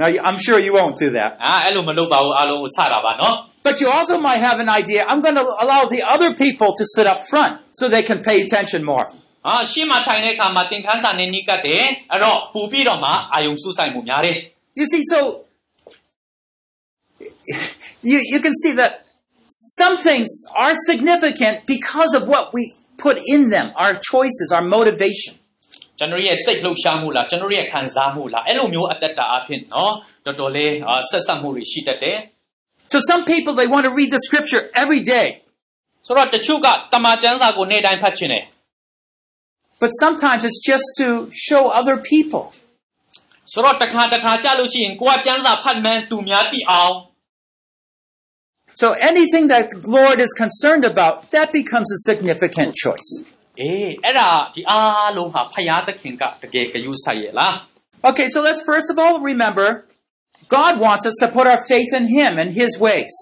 [0.00, 1.30] now, you- I'm sure you won't do that.
[1.44, 3.34] အာအဲ့လိုမလုပ်ပါဘူးအားလုံးကိုစတာပါနော်
[3.66, 6.84] But you also might have an idea, I'm going to allow the other people to
[6.94, 9.06] sit up front so they can pay attention more.
[9.46, 14.36] ဟာရှေ့မှာထိုင်တဲ့အခါမှာသင်ခန်းစာနဲ့နီးကပ်တယ်အဲ့တော့ပူပြီးတော့မှအာယုံစုဆိုင်မှုများတယ်
[14.80, 15.18] You see, so
[18.10, 18.92] you, you can see that
[19.80, 22.62] some things are significant because of what we
[23.04, 25.34] put in them, our choices, our motivation.
[25.98, 29.92] ကျွန်တော်ရဲ့စိတ်လှုပ်ရှားမှုလားကျွန်တော်ရဲ့ခံစားမှုလားအဲ့လိုမျိုးအတ္တတာအဖြစ်နော်
[30.24, 32.18] တော်တော်လေးအာဆက်ဆက်မှုတွေရှိတတ်တယ်
[32.92, 35.28] So some people, they want to read the scripture every day,
[36.06, 38.44] ဆိုတော့တချို့ကတမန်ကျမ်းစာကိုနေ့တိုင်းဖတ်ခြင်းတယ်
[39.82, 41.06] but sometimes it's just to
[41.46, 42.44] show other people.
[43.52, 46.94] ဆိုတော့တစ်ခါတစ်ခါကြာလို့ရှိရင်ကိုကကျမ်းစာဖတ်မှန်းသူများသိအောင်
[48.76, 53.10] So anything that the Lord is concerned about, that becomes a significant choice.
[53.60, 57.54] အေးအဲ့ဒါဒီအားလုံးဟာဖယားသခင်ကတကယ်ဂရုစိုက်ရဲ့လား
[58.08, 59.68] Okay, so let's first of all remember,
[60.56, 63.14] God wants us to put our faith in Him and His ways.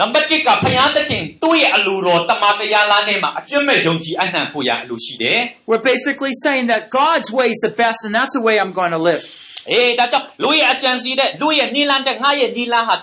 [0.00, 8.72] နံပါတ်1ကဖယားသခင်သူ့ရဲ့အလိုတော်တမန်တရားလားနဲ့မှာအကျွတ်မဲ့ယုံကြည်အနှံဖို့ရအလိုရှိတယ် We're basically saying that God's way is the best and that's the way I'm
[8.80, 9.22] going to live.
[9.70, 12.96] အေးဒါကြောင့်လူရဲ့အကြံစီတဲ့လူရဲ့နီလန်းတဲ့ငါရဲ့နီလန်းဟာ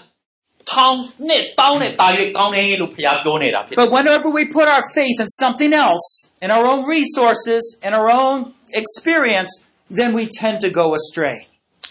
[0.71, 0.95] ထောင်
[1.27, 2.07] နှစ်တောင်းနဲ့တာ၍
[2.37, 6.07] ကောင်းတယ်လို့ဖယားပြောနေတာဖြစ်တယ် But whenever we put our faith in something else,
[6.45, 8.37] in our own resources, in our own
[8.81, 9.51] experience,
[9.99, 11.37] then we tend to go astray.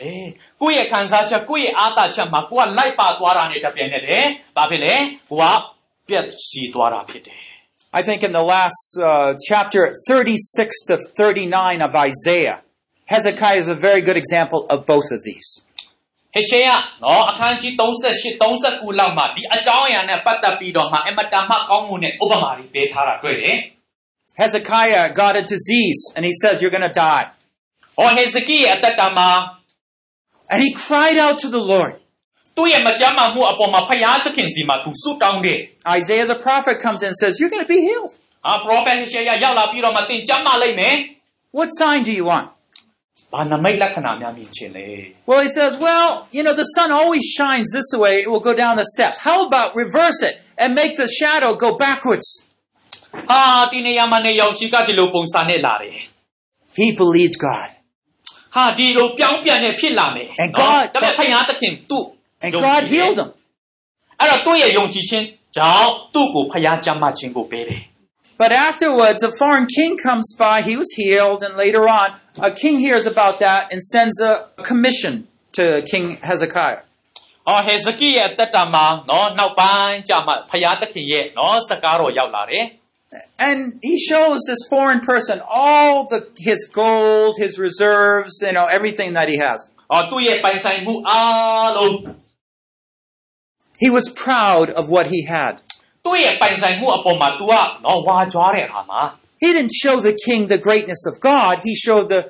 [0.03, 0.29] အေး
[0.63, 4.95] ကိုယ့်ရဲ့ခံစားချက်ကိုယ့်ရဲ့အားသာချက်မှာကိုကလိုက်ပါသွားတာနဲ့တပြိုင်နက်တည်းဘာဖြစ်လဲ
[5.31, 5.61] ကိုက
[6.09, 7.41] ပြက်စီသွားတာဖြစ်တယ်
[7.99, 12.59] I think in the last uh, chapter 36 to 39 of Isaiah,
[13.13, 15.49] Hezekiah is a very good example of both of these.
[16.35, 16.69] ဟေရှေယ
[17.05, 23.57] နော်အခန်းကြီး38 39လောက်မှာဒီအကြောင်းအရာနဲ့ပတ်သက်ပြီးတော့မှအမတန်မှကောင်းမှုနဲ့ဥပမာတွေပေးထားတာတွေ့တယ်
[24.41, 27.27] Hezekiah got a disease and he says, You're going to die.
[27.63, 29.31] ။ဟောဟေဇကိရဲ့အသက်တာမှာ
[30.53, 31.93] And he cried out to the Lord.
[32.57, 35.59] သူ့ရဲ့မကြမ်းမာမှုအပေါ်မှာဖယားသခင်စီမှာသူဆုတောင်းတယ်
[35.99, 38.13] Isaiah the prophet comes in and says, You're going to be healed.
[38.31, 40.95] ။ဟာပရောဖက်ဟေရှေယရောက်လာပြီးတော့မှသင်ကြမ်းမာလိုက်မယ်
[41.57, 42.58] What sign do you want? ။
[45.28, 48.54] Well, he says, well, you know, the sun always shines this way, it will go
[48.56, 49.20] down the steps.
[49.20, 52.46] How about reverse it and make the shadow go backwards?
[56.76, 57.70] He believed God.
[60.38, 60.90] And God,
[62.42, 63.32] and God healed him.
[68.39, 72.79] But afterwards, a foreign king comes by, he was healed, and later on, a king
[72.81, 76.83] hears about that and sends a commission to King Hezekiah.
[77.45, 82.65] ။ဟောဟေဇကိရဲ့အသက်တာမှာနော်နောက်ပိုင်းကျမှဖယားသခင်ရဲ့နော်စကားတော်ရောက်လာတယ်။
[83.49, 89.11] And he shows this foreign person all the his gold, his reserves, you know, everything
[89.19, 89.59] that he has.
[89.93, 91.95] ဟောသူ့ရဲ့ပိုင်ဆိုင်မှုအားလုံး
[93.85, 95.55] He was proud of what he had.
[96.05, 97.53] သူ့ရဲ့ပိုင်ဆိုင်မှုအပေါ်မှာ तू က
[97.85, 99.01] နော်ဝါကြွားတဲ့အခါမှာ
[99.43, 102.23] He didn't show the king the greatness of God, he showed the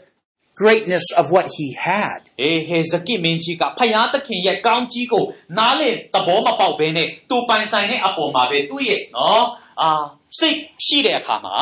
[0.63, 2.21] greatness of what he had.
[2.41, 5.25] အေးဟေဇကိမင်းကြီးကဖယားသခင်ရဲ့ကောင်းကြီးကို
[5.59, 9.45] နားလေသဘောမပေါက်ဘဲနဲ့သူပိုင်ဆိုင်တဲ့အပေါ်မှာပဲသူ့ရဲ့နော်
[9.83, 9.91] အာ
[10.39, 10.57] စိတ်
[10.87, 11.57] ရှိတဲ့အခါမှာ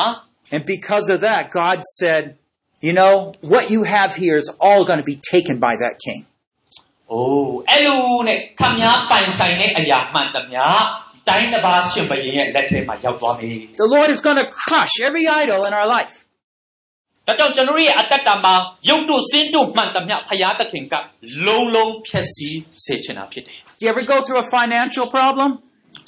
[0.55, 2.23] And because of that, God said,
[2.87, 3.13] you know,
[3.53, 6.21] what you have here is all going to be taken by that king.
[7.11, 10.63] အိုးအဲ့လိုနဲ့ခမည်းပိုင်ဆိုင်တဲ့အရာမှန်သမျှ
[11.29, 13.51] တိုင်းတစ်ပါးရှင်ဘရင်ရဲ့လက်ထဲမှာရောက်သွားပြီ
[13.83, 16.13] The Lord is going to crush every idol in our life.
[17.27, 18.53] ဒါကြောင့်ကျွန်တော်ရဲ့အတ္တတာမှာ
[18.89, 20.93] ယုတ်တို့စင်းတို့မှန်သမျှဖယားသခင်က
[21.45, 25.49] လုံးလုံးဖျက်ဆီးစေချင်တာဖြစ်တယ် Do you ever go through a financial problem?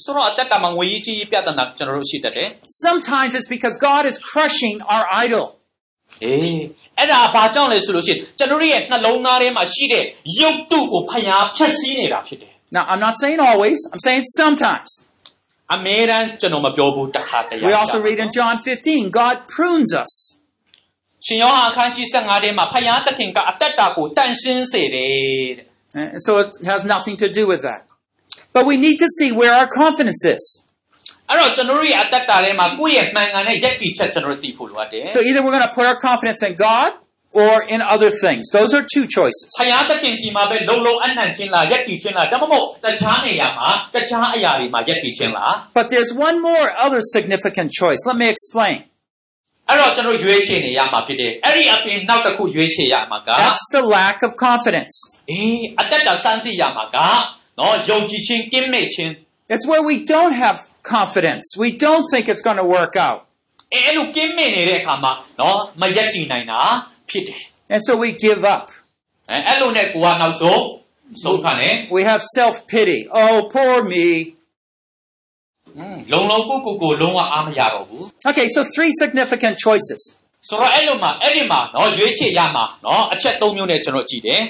[0.04, 2.48] ဆိုတော့အတ္တတာမှာငွေကြီးကြီးပြဿနာကျွန်တော်တို့ရှိတတ်တယ်
[2.86, 5.44] Sometimes it's because God is crushing our idol.
[6.24, 6.60] အေး
[6.98, 10.04] အဲ့ဒါဘာကြောင့်လဲဆိုလို့ရှိရင်ကျွန်တော်ရဲ့နှလုံးသားထဲမှာရှိတဲ့
[10.40, 14.88] ယုတ်တုကိုဖျားဖျက်ဆီးနေတာဖြစ်တယ် Now, I'm not saying always, I'm saying sometimes.
[15.74, 20.12] အမေရန်ကျွန်တော်မပြောဘူးတစ်ခါတည်း We also read in John 15, God prunes us.
[21.26, 25.66] ရှင်ယောဟန်အခန်းကြီး15ထဲမှာဖယားသခင်ကအသက်တာကိုတန်ရှင်းစေတယ်တဲ့
[26.00, 27.82] And so it has nothing to do with that.
[28.54, 30.44] But we need to see where our confidence is.
[31.30, 36.90] အဲ့တော့ကျွန်တော်တို့ရဲ့အသက်တာထဲမှာကိုယ့်ရဲ့မှန်ကန်တဲ့ယက်တီချက်ကျွန်တော်တို့သိဖို့လိုအပ်တယ် So either we're going to put our confidence in God
[37.32, 38.44] or in other things.
[38.50, 39.48] Those are two choices.
[39.60, 48.00] ဖယားသခင်စီမှာပဲလုံလုံအနှံ့ချင်းလားယက်တီချင်းလားဒါမှမဟုတ်တခြားနေရာမှာတခြားအရာတွေမှာယက်တီချင်းလား But there's one more other significant choice.
[48.10, 48.78] Let me explain.
[49.68, 54.94] အဲ့တော့ကျွန်တော်ရွေးချယ်နေရမှာဖြစ်တယ်အဲ့ဒီအပြင်နောက်တစ်ခုရွေးချယ်ရမှာက That's the lack of confidence.
[55.30, 56.96] အေးအသက်တာစမ်းစစ်ရမှာက
[57.58, 59.12] နော်ယုံကြည်ခြင်းကင်းမဲ့ခြင်း
[59.54, 60.58] It's where we don't have
[60.96, 61.44] confidence.
[61.64, 63.18] We don't think it's going to work out.
[63.74, 66.60] အဲအဲ့လိုကင်းမဲ့နေတဲ့အခါမှာနော်မယက်တည်နိုင်တာ
[67.10, 67.42] ဖြစ်တယ်
[67.74, 68.66] And so we give up.
[69.30, 70.62] အဲအဲ့လိုနဲ့ကိုကနောက်ဆုံး
[71.22, 73.00] ဆုံးခံတယ် We have self pity.
[73.22, 74.08] Oh, poor me.
[75.78, 80.00] อืมလုံလုံကိုကိုကိုလုံးဝအားမရတော့ဘူး Okay, so three significant choices.
[80.48, 84.42] ဆိုတော့အဲ့လိုမှာအဲ့ဒီမှာနော်ရွေးချယ်ရမှာနော်အချက်၃မျိုးနဲ့ကျွန်တော်ကြည့်တယ်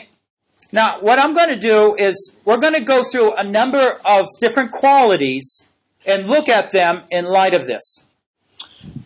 [0.73, 4.23] Now, what I'm going to do is we're going to go through a number of
[4.41, 5.47] different qualities
[6.05, 7.85] and look at them in light of this.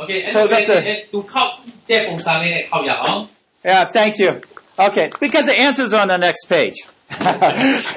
[0.00, 0.82] Okay အဲ့ Close ဒါ up the-
[1.12, 1.50] သူခောက်
[1.88, 3.20] တဲ့ပုံစံလေးနဲ့ခောက်ရအောင်
[3.70, 4.30] Yeah, thank you.
[4.86, 6.78] Okay, because the answer's on the next page.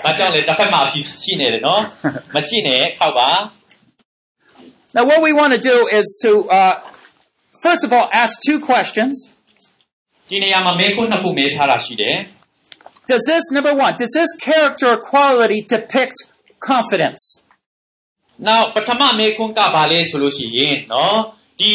[0.05, 0.81] ဘာကြောင့်လဲတစ်ဖက်မှာ
[1.21, 1.81] ရှိနေတယ်နော်
[2.35, 3.29] မကြည့်နဲ့ခောက်ပါ
[4.95, 6.79] now, what we want to do is to, uh,
[7.65, 9.15] first of all, ask two questions.
[10.29, 12.15] ဒီနေရာမှာမေးခွန်းနှစ်ခုမေးထားတာရှိတယ်
[13.11, 16.17] Does this, number one, does this character or quality depict
[16.71, 17.23] confidence?
[18.47, 21.17] Now ပထမမေးခွန်းကဘာလဲဆိုလို့ရှိရင်နော်
[21.59, 21.73] ဒီ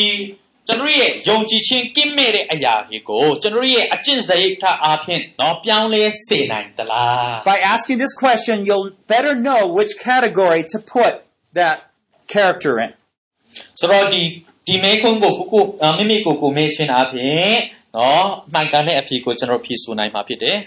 [0.66, 11.12] ကျွန်တော်ရဲ့ယုံကြည်ခြင်းကင်းမဲ့တဲ့အရာတွေကိုကျွန်တော်ရဲ့အကျင့်စရိတ်ထားအားဖြင့်နော်ပြောင်းလဲစေနိုင်သလား By asking this question, you'll better know which category to put
[11.58, 11.76] that
[12.34, 12.90] character in.
[13.80, 14.22] ဆိုတော့ဒီ
[14.66, 17.58] ဒီမေးခွန်းကိုကိုကိုအာမိမိကိုကိုမေးခြင်းအားဖြင့်
[17.96, 20.58] နော်မှန်ကန်တဲ့အဖြေကိုကျွန်တော်ဖြေဆိုနိုင်မှာဖြစ်တယ်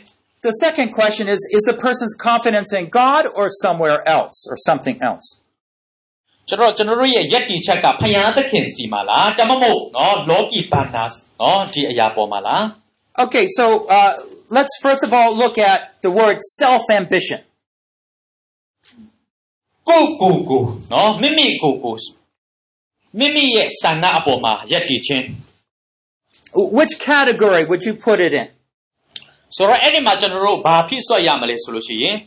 [0.47, 4.97] The second question is, is the person's confidence in God or somewhere else or something
[5.09, 5.26] else?
[6.47, 11.03] ကျွန်တော်ကျွန်တော်တို့ရဲ့ယက်တီချက်ကဖယားသခင်စီမှာလားတမမဟုတ်နော်လောကီပန္နာ
[11.41, 12.64] နော်ဒီအရာပေါ်မှာလား
[13.24, 13.66] Okay, so
[13.97, 14.11] uh,
[14.49, 17.39] let's first of all look at the word self-ambition.
[19.89, 21.95] ကိုကိုကိုနော်မိမိကိုကို
[23.20, 25.26] မိမိရဲ့ဆန္ဒအပေါ်မှာယက်တီခြင်း
[26.78, 28.47] Which category would you put it in?
[29.55, 32.18] ဆိုတော့အဲ့ဒီမှာကျွန်တော်တို့ဘာဖြစ်ဆွတ်ရမလဲဆိုလို့ရှိရင်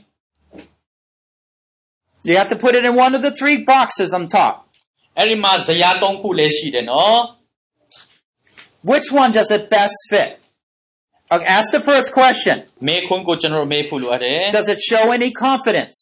[2.28, 4.54] You have to put it in one of the three boxes on top.
[5.18, 7.18] အဲ့ဒီမှာဇယား၃ခုလည်းရှိတယ်နော်
[8.90, 10.30] Which one does it best fit?
[11.32, 12.56] Okay, ask the first question.
[12.88, 15.98] မေခွန်းကိုကျွန်တော်တို့မေးဖို့လိုအပ်တယ် Does it show any confidence?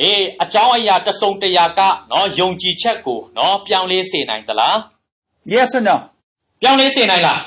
[0.00, 1.80] အေးအကြောင်းအရာတစ်စုံတစ်ရာက
[2.12, 4.76] နော်ယုံကြည်ချက်ကိုနော်ပြောင်းလဲစေနိုင်သလား
[5.54, 5.96] Yes or no?
[6.62, 7.38] ပြောင်းလဲစေနိုင်လား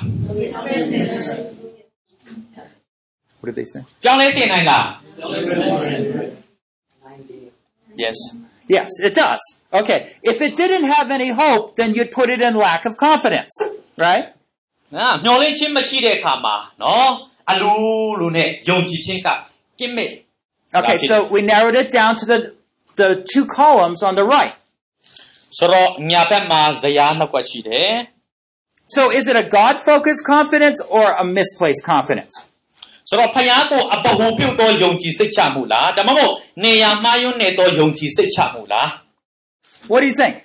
[3.39, 3.81] What did they say?
[4.03, 4.85] ပြောင်းလဲစေနိုင်လား
[8.03, 8.17] Yes
[8.75, 9.41] Yes, it does.
[9.73, 9.99] Okay,
[10.31, 13.53] if it didn't have any hope, then you'd put it in lack of confidence,
[14.07, 14.25] right?
[14.97, 17.11] နာမျောလင်းခြင်းမရှိတဲ့အခါမှာနော်
[17.51, 17.77] အလို
[18.19, 19.27] လိုနဲ့ယုံကြည်ခြင်းက
[19.79, 20.11] ကင်းမဲ့
[20.79, 22.37] Okay, Lack- so we narrowed it down to the
[23.01, 24.55] the two columns on the right.
[25.57, 27.91] ဆိုတော့ညာဘက်မှာဇယားနှစ်ခွက်ရှိတယ်
[28.95, 32.33] So is it a God-focused confidence or a misplaced confidence?
[33.09, 36.33] ဆိုတော့ဖယားကိုအပဟုပြုတ်သောယုံကြည်စိတ်ချမှုလားဒါမှမဟုတ်
[36.63, 38.87] နေရာမှားယွင်းနေသောယုံကြည်စိတ်ချမှုလား
[39.91, 40.35] What do you think?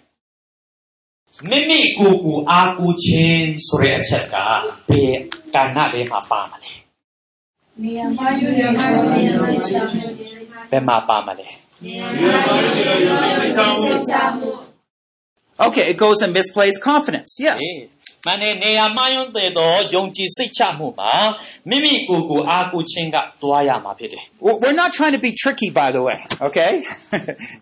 [1.51, 4.35] မိမိကိုယ်ကိုအားကိုးခြင်းဆိုတဲ့အချက်က
[4.89, 5.15] ဘယ်
[5.55, 6.73] ကဏ္ဍလေးမှာပါမလဲ
[7.83, 10.01] နေရာမှာယူရမှာနေရာမှာချာမှု
[10.71, 11.49] ဘယ်မှာပါမလဲ
[11.85, 14.51] နေရာမှာယူရမှာချာမှု
[15.67, 17.31] Okay, it goes in misplaced confidence.
[17.47, 17.59] Yes.
[17.63, 17.79] အေး
[18.27, 21.13] မန်နေနေရာမှားယွင်းတဲ့သောယုံကြည်စိတ်ချမှုမှာ
[21.71, 26.73] မိမိကိုယ်ကိုအားကိုးခြင်းကတွားရမှာဖြစ်တယ် Well, We're not trying to be tricky, by the way, okay?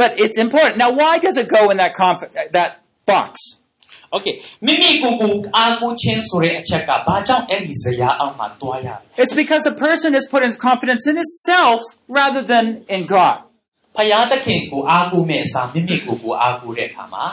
[0.00, 0.74] but it's important.
[0.84, 2.70] Now, why does it go in that conf- that
[3.10, 4.34] box? ။ Okay
[4.66, 11.80] မိမိကိုယ်ကိုအားကိုးခြင်းဆိုတဲ့အချက်ကဘာကြောင့်အဲ့ဒီဇယားအောင်မှာတွားရလဲ It's because a person is putting confidence in himself
[12.18, 12.64] rather than
[12.96, 13.36] in God.
[13.68, 17.24] ။ဖယားသခင်ကိုအားကိုးမဲ့အစားမိမိကိုယ်ကိုအားကိုးတဲ့အခါမှာ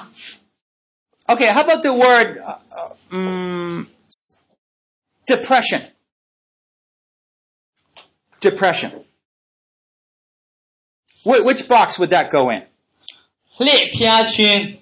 [1.29, 2.59] Okay, how about the word uh,
[3.11, 3.89] um,
[5.27, 5.83] depression?
[8.41, 8.93] Depression.
[11.25, 12.63] Wh- which box would that go in?
[13.59, 14.81] 裂片区。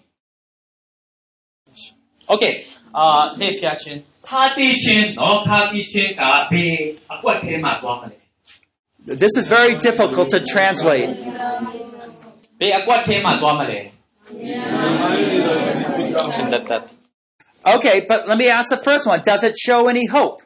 [2.26, 4.04] Okay, uh, 裂片区。
[4.22, 8.18] 他地区，喏，他地区噶比啊，我偏嘛光个嘞。
[9.16, 11.14] This is very difficult to translate.
[12.58, 13.92] 比啊，我偏嘛光个嘞。
[16.13, 16.83] လဲစင်တတ်
[17.75, 19.19] Okay, but let me ask the first one.
[19.29, 20.37] Does it show any hope?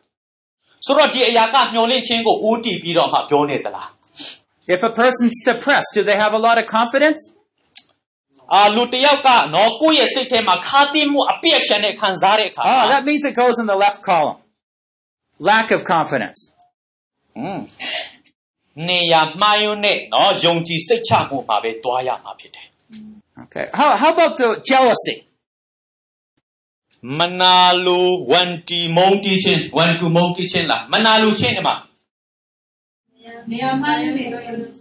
[0.85, 3.87] ဆိုတော့ဒီအရာကမျောလင့်ခြင်းကိုဦးတည်ပြီးတော့မှပြောနေသလား
[4.75, 7.21] If a person's depressed, do they have a lot of confidence?
[8.53, 14.37] အာလူတစ်ယောက်ကနော်ကိုယ့်ရဲ့စိတ်ထဲမှာခါတီးမှုအပြည့်ရှန်နဲ့ခံစားတဲ့အခါ Oh, that means it goes in the left column.
[15.51, 16.39] Lack of confidence.
[17.35, 17.63] ဟွန်း
[18.89, 22.67] နေရမှားယွန်းနဲ့နော်ယုံကြည်စိတ်ချမှုမှာပဲတွားရမှာဖြစ်တယ်
[23.43, 23.65] Okay.
[23.79, 25.15] How, how about the jealousy?
[27.19, 31.75] မနာလိုဝန်တီမုံတီချင်းဝန်တူမုံတီချင်းလားမနာလိုချင်းဒီမှာ
[33.51, 34.71] နေရာမှာနေတော့ရလို့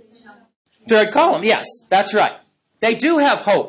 [0.91, 2.37] Third column, yes, that's right.
[2.81, 3.69] They do have hope.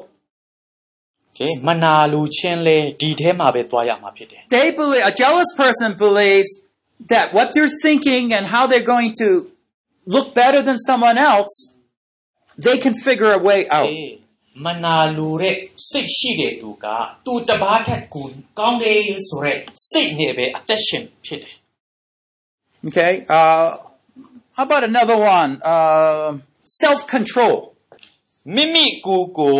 [1.38, 6.52] ကဲမနာလိုချင်းလေဒီထဲမှာပဲတွားရမှာဖြစ်တယ် They believe, a jealous person believes
[7.14, 9.30] that what they're thinking and how they're going to
[10.16, 11.54] look better than someone else,
[12.66, 13.90] they can figure a way out.
[13.90, 14.12] အေး
[14.65, 15.55] မနာလိုတဲ့
[15.89, 16.87] စိတ်ရှိတဲ့သူက
[17.27, 18.27] သူတပားထက်ကို
[18.59, 21.57] ကောင်းတယ်ဆိုရက်စိတ်နဲ့ပဲအသက်ရှင်ဖြစ်တယ်
[22.87, 23.27] Okay.
[23.29, 23.77] Uh,
[24.57, 25.53] how about another one?
[25.73, 26.29] Uh,
[26.83, 27.57] self-control.
[28.57, 29.59] မိမိကိုယ်ကို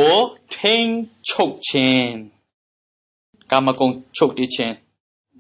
[0.55, 0.87] ထိန်
[1.29, 2.17] ချုပ်ခြင်း
[3.51, 4.75] ကာမဂုဏ်ချုပ်တည်ခြင်း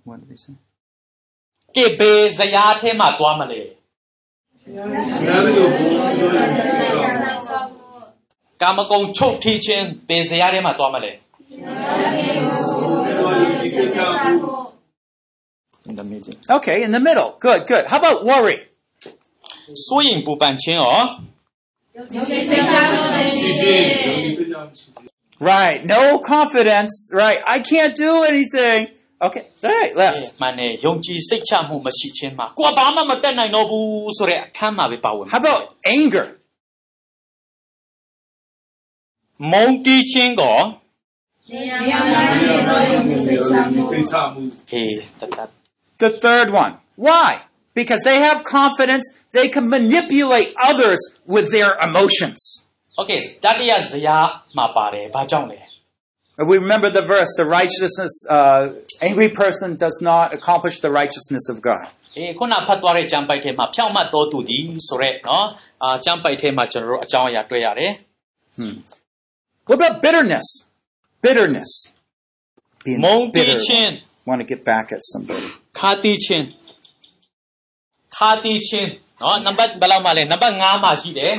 [0.09, 0.55] What did he say?
[1.77, 5.39] ကဲဘေးဇရာထဲမှာတွားမလဲကာ
[8.78, 11.12] မဂုဏ်ချုပ်ထီးခြင်းဘေဇရာထဲမှာသွားမလဲ
[15.90, 17.36] in the middle Okay, in the middle.
[17.40, 17.84] Good, good.
[17.92, 18.60] How about worry?
[19.88, 20.98] စိုးရင်ပူပန်ခြင်းရော
[25.54, 25.80] Right.
[25.96, 26.04] No
[26.34, 26.94] confidence.
[27.24, 27.40] Right.
[27.56, 28.80] I can't do anything.
[29.28, 29.44] Okay.
[29.64, 29.94] All right.
[30.04, 30.24] Left.
[30.42, 35.62] မှန်တယ်ယုံကြည်စိတ်ချမှုမရှိခြင်းမှာကိုယ်ကဘာမှမတတ်နိုင်တော့ဘူးဆိုတဲ့အခန်းမှာပဲပါဝင် How about
[35.98, 36.26] anger?
[39.52, 40.58] မုန်းတီးခြင်းကော
[41.52, 44.06] နေရာမှာနေတော့ရလို့စိတ်ချမှု ဟေး
[45.20, 45.50] တတ်တတ်
[46.04, 46.74] The third one.
[47.08, 47.30] Why?
[47.80, 49.06] Because they have confidence.
[49.38, 51.02] They can manipulate others
[51.34, 52.40] with their emotions.
[53.02, 54.18] Okay တတိယဇရာ
[54.58, 55.60] မှာပါတယ်ဘာကြောင့်လဲ
[56.52, 58.62] We remember the verse, the righteousness, uh,
[59.10, 61.86] angry person does not accomplish the righteousness of God.
[62.18, 64.58] အေးခုနဖတ်သွားတဲ့ကျမ်းပိုက်ထဲမှာဖြောင့်မတ်တော်သူဒီ
[64.88, 65.46] ဆိုရက်နော်
[65.84, 67.92] အာကျမ်းပိုက်ထဲမှာကျွန်တော်တို့အကြောင်းအရာတွေ့ရတယ်
[69.68, 70.48] What about bitterness?
[71.22, 71.94] Bitterness.
[72.84, 73.60] Being Mong bitter.
[73.60, 74.02] teaching.
[74.26, 75.48] Want to get back at somebody.
[75.80, 76.46] ခါတီးခြင်း
[78.16, 78.90] ခါတီးခြင်း
[79.22, 81.34] နော်နံပါတ်ဘယ်လောက်မှလဲနံပါတ်5မှာရှိတယ်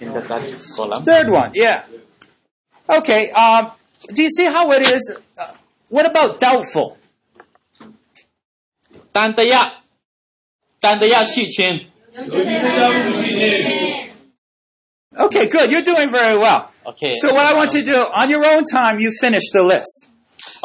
[0.00, 0.44] in the third
[0.76, 1.78] column Third one, yeah.
[2.98, 3.72] Okay, um,
[4.12, 5.16] do you see how it is?
[5.38, 5.52] Uh,
[5.94, 6.88] what about doubtful?
[9.16, 9.62] တန်တရာ
[10.82, 11.76] တန်တရာရှိခြင်း
[15.26, 15.70] Okay, good.
[15.72, 16.60] You're doing very well.
[16.86, 17.12] Okay.
[17.22, 19.96] So what I want you to do, on your own time, you finish the list.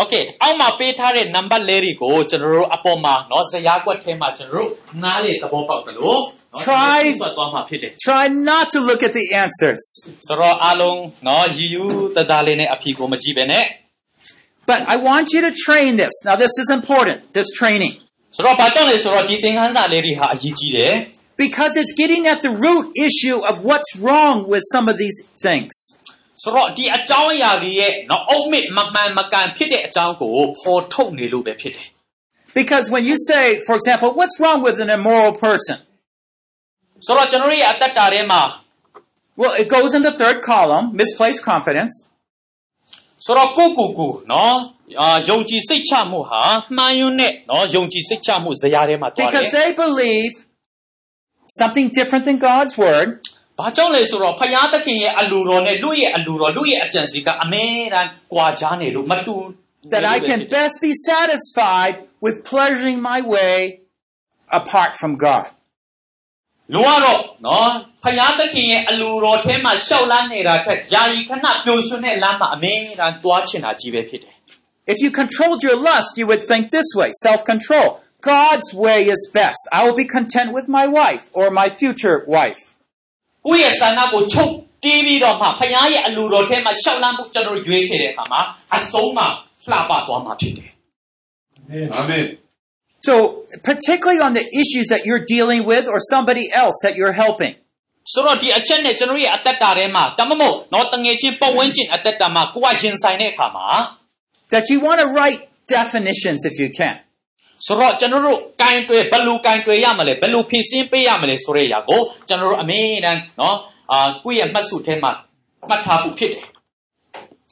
[0.04, 4.70] Okay အောက်မှာပေးထားတဲ့နံပါတ်လေးတွေကိုကျွန်တော်တို့အပေါ်မှာနော်ဇယားကွက်ထဲမှာကျွန်တော်တို့
[5.04, 6.20] နားလေသဘောပေါက်တယ်လို့
[6.54, 9.84] နော် Try- ကျွန်တော်တို့သွားမှာဖြစ်တယ် Try not to look at the answers.
[10.28, 11.84] ဆိုတော့အားလုံးနော်ရည်ယူ
[12.16, 13.66] တသားလေးနဲ့အဖြေကိုမကြည့်ပဲနဲ့
[14.70, 16.14] But I want you to train this.
[16.28, 17.94] Now, this is important, this training,
[18.36, 20.94] ဆိုတော့ဘာကြောင့်လဲဆိုတော့ဒီသင်ခန်းစာလေးတွေဟာအရေးကြီးတယ်
[21.44, 25.74] because it's getting at the root issue of what's wrong with some of these things.
[26.44, 30.30] ဆိုတော့ဒီအကြောင်းအရာတွေရဲ့နော်အုတ်မြစ်မမှန်မကန်ဖြစ်တဲ့အကြောင်းကို
[30.64, 31.88] ပေါ်ထုတ်နေလို့ပဲဖြစ်တယ်
[32.60, 35.78] Because when you say, for example, what's wrong with an immoral person?
[37.06, 38.42] ဆိုတော့ကျွန်တော်တို့ရဲ့အသက်တာထဲမှာ
[39.42, 41.94] Well, it goes in the third column, misplaced confidence.
[43.26, 44.56] ဆိုတော့ကိုယ့်ကိုယ်ကိုနော်
[45.02, 46.42] အာယုံကြည်စိတ်ချမှုဟာ
[46.78, 50.34] မှန်ယွန်းတဲ့နော်ယုံကြည်စိတ်ချမှုဇယားထဲမှာတွားတယ် Because they believe
[51.62, 53.10] something different than God's word.
[53.60, 59.36] ။ဘာကြောင့်လဲဆိုတော့ဖယားသခင်ရဲ့အလူတော်နဲ့လူရဲ့အလူတော်လူရဲ့အကြံစီကအမဲတမ်းကြွာချားနေလို့မတူ
[59.94, 61.96] that I can best be satisfied
[62.26, 63.58] with pleasuring my way
[64.60, 65.48] apart from God.
[66.74, 67.70] လူကတော့နော်
[68.04, 74.36] ဖယားသခင်ရဲ့အလူတော်ထဲမှာရှောက်လန်းနေတာထက်ယာယီခဏပျော်ရွှင်တဲ့လမ်းမှာအမဲတမ်းတွားချင်တာကြီးပဲဖြစ်တယ်
[74.94, 77.88] If you controlled your lust, you would think this way self control.
[78.24, 79.62] God's way is best.
[79.72, 82.62] I will be content with my wife or my future wife.
[83.44, 84.52] ။ကိုယ့်ရဲ့ဆန္ဒကိုချုပ်
[84.84, 88.42] တီးပြီးတော့မှဖခင်ရဲ့အလူတော်ထဲမှာရှောက်လန်းမှုကျွန်တော်တို့ရွေးချယ်တဲ့အခါမှာ
[88.78, 89.28] အဆုံးမှာ
[89.70, 90.72] လှပသွားမှာဖြစ်တယ်
[92.02, 92.26] Amen.
[93.08, 97.54] So, particularly on the issues that you're dealing with or somebody else that you're helping.
[98.14, 103.68] ဆိုတော့ဒီအချက်နဲ့ကျွန်တော်တို့ရဲ့အသက်တာထဲမှာတမမို့တော့တငယ်ချင်းပတ်ဝန်းကျင်အသက်တာမှာကိုယ်ကရင်ဆိုင်တဲ့အခါမှာ
[104.54, 105.40] that you want to write
[105.78, 106.96] definitions if you can.
[107.67, 113.57] ဆိုတော့ကျွန်တော်တို့ကင်တွေဘယ်လူကင်တွေရမလဲဘယ်လူဖြည့်စင်းပေးရမလဲဆိုတဲ့အရာကိုကျွန်တော်တို့အမေတန်းနော်
[113.93, 115.13] အာကိုယ့်ရဲ့မှတ်စုထဲမှာ
[115.69, 116.45] မှတ်ထားဖို့ဖြစ်တယ်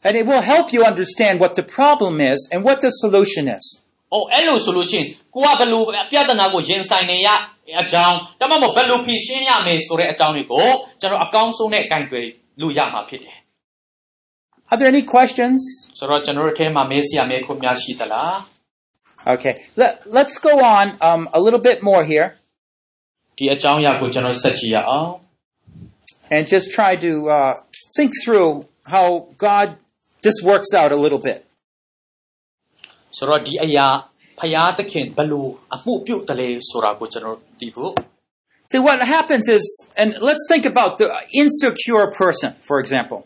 [0.06, 3.64] And it will help you understand what the problem is and what the solution is.
[4.12, 7.28] ။အိုအဲ့လိုဆိုလို့ရှိရင်ကိုကဘယ်လိုပြဿနာကိုရင်ဆိုင်နေရ
[7.80, 10.68] အကြောင်းတမမို့ဘယ်လိုဖြည့်ရှင်းရမယ်ဆိုတဲ့အကြောင်းတွေကို
[11.00, 12.22] ကျွန်တော်အကောင်းဆုံးနဲ့ကင်တွေ
[12.60, 13.36] လူရမှာဖြစ်တယ်
[14.70, 15.60] Are there any questions?
[15.98, 18.51] ။ဆိုတော့ကျွန်တော်တို့ထဲမှာမေးစရာမေးခွန်းများရှိသလား
[19.35, 25.11] Okay, Let, let's go on um, a little bit more here ။ဒီအကြောင်းအရာကိုကျွန်တော်ဆက်ကြည့်ရအောင်
[26.35, 27.53] and just try to uh,
[27.95, 28.49] think through
[28.93, 29.07] how
[29.45, 29.67] God
[30.25, 31.39] this works out a little bit.
[31.45, 33.87] ။ဆိုတော့ဒီအရာ
[34.39, 35.45] ဖယားသခင်ဘယ်လို
[35.75, 37.93] အမှုပြုတ်တယ်လဲဆိုတာကိုကျွန်တော်သိဖို့
[38.69, 41.07] See, what happens is, and let's think about the
[41.41, 43.19] insecure person, for example.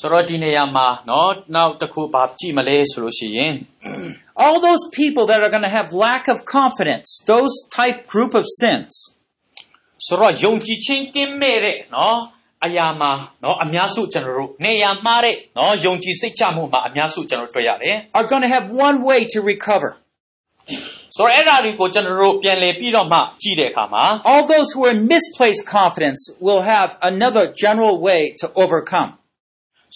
[0.00, 3.54] ဆိုတော့ဒီနေရာမှာเนาะနောက်တစ်ခုပါကြည့်မလဲဆိုလို့ရှိရင်
[4.44, 8.44] All those people that are going to have lack of confidence, those type group of
[8.62, 8.92] sins,
[10.06, 12.14] ဆိုတော့ယုံကြည်ခြင်းကင်းမဲ့တဲ့เนาะ
[12.64, 13.12] အရာမှာ
[13.42, 19.90] เนาะအများစုကျွန်တော်တို့နေရာမှားတဲ့เนาะယုံကြည်စိတ်ချမှုမှာအများစုကျွန်တော်တို့တွေ့ရတယ် are going to have one way to recover.
[21.16, 29.10] ဆိုတော့အဲ့ဒါတွေကိုကျွန်တော်တို့ပြန်လည်ပြီးတော့မှကြည့်တဲ့အခါမှာ All those who are in misplaced confidence will have another general way to overcome.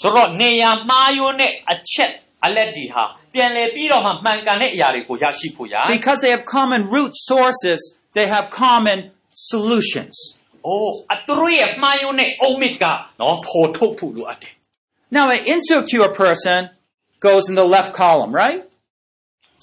[0.01, 2.13] ဆိုတော့နေရာမှားယွင်းတဲ့အချက်
[2.45, 3.05] အလက်ဒီဟာ
[3.35, 7.81] ပြန်လည်ပြီးတော့မှမှန်ကန်တဲ့အရာတွေကိုရရှိဖို့ရ Because they have common root sources,
[8.17, 8.99] they have common
[9.51, 10.15] solutions.
[10.67, 12.85] အိုးအတူရဲ့မှားယွင်းတဲ့အုံးမြစ်က
[13.21, 14.53] နော်ပေါ်ထုတ်ဖို့လိုအပ်တယ်
[15.17, 16.61] Now, an insecure person
[17.27, 18.61] goes in the left column, right?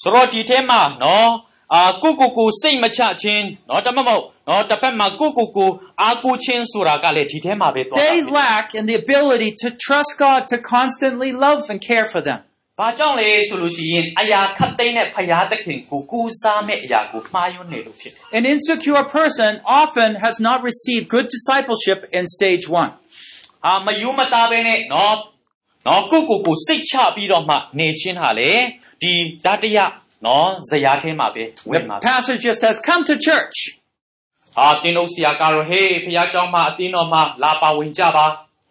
[0.02, 1.30] ဆိုတော့ဒီထဲမှာနော်
[1.76, 5.70] အာကိုကိုကိုစိတ်မချခြင်းနော်တမမဟုတ်နော်တစ်ဖက်မှာကိုကိုကို
[6.02, 12.22] အာကိုချင်းဆိုတာကလည်းဒီထဲမှာပဲသွားတာ They ပဲ lack in the ability to trust God to constantly love and care for
[12.28, 12.40] them.
[12.80, 19.52] ဘာကြောင့်လဲဆိုလို့ရှိရင်အရာခတ်သိမ်းတဲ့ဖရာသခင်ကိုကိုးစားမဲ့အရာကိုမှားယွင်းနေလို့ဖြစ်တယ် An insecure person
[19.82, 22.92] often has not received good discipleship in stage one.
[23.66, 25.16] ဟာမယူမသားပဲနဲ့နော်
[25.88, 28.52] နော်ကိုကိုကိုစိတ်ချပြီးတော့မှနေချင်းဟာလေ
[29.02, 29.14] ဒီ
[29.46, 29.78] ဓာတရ
[30.27, 33.57] နော်ဇယားထဲမှာပဲဝင်ပါ The passage just says come to church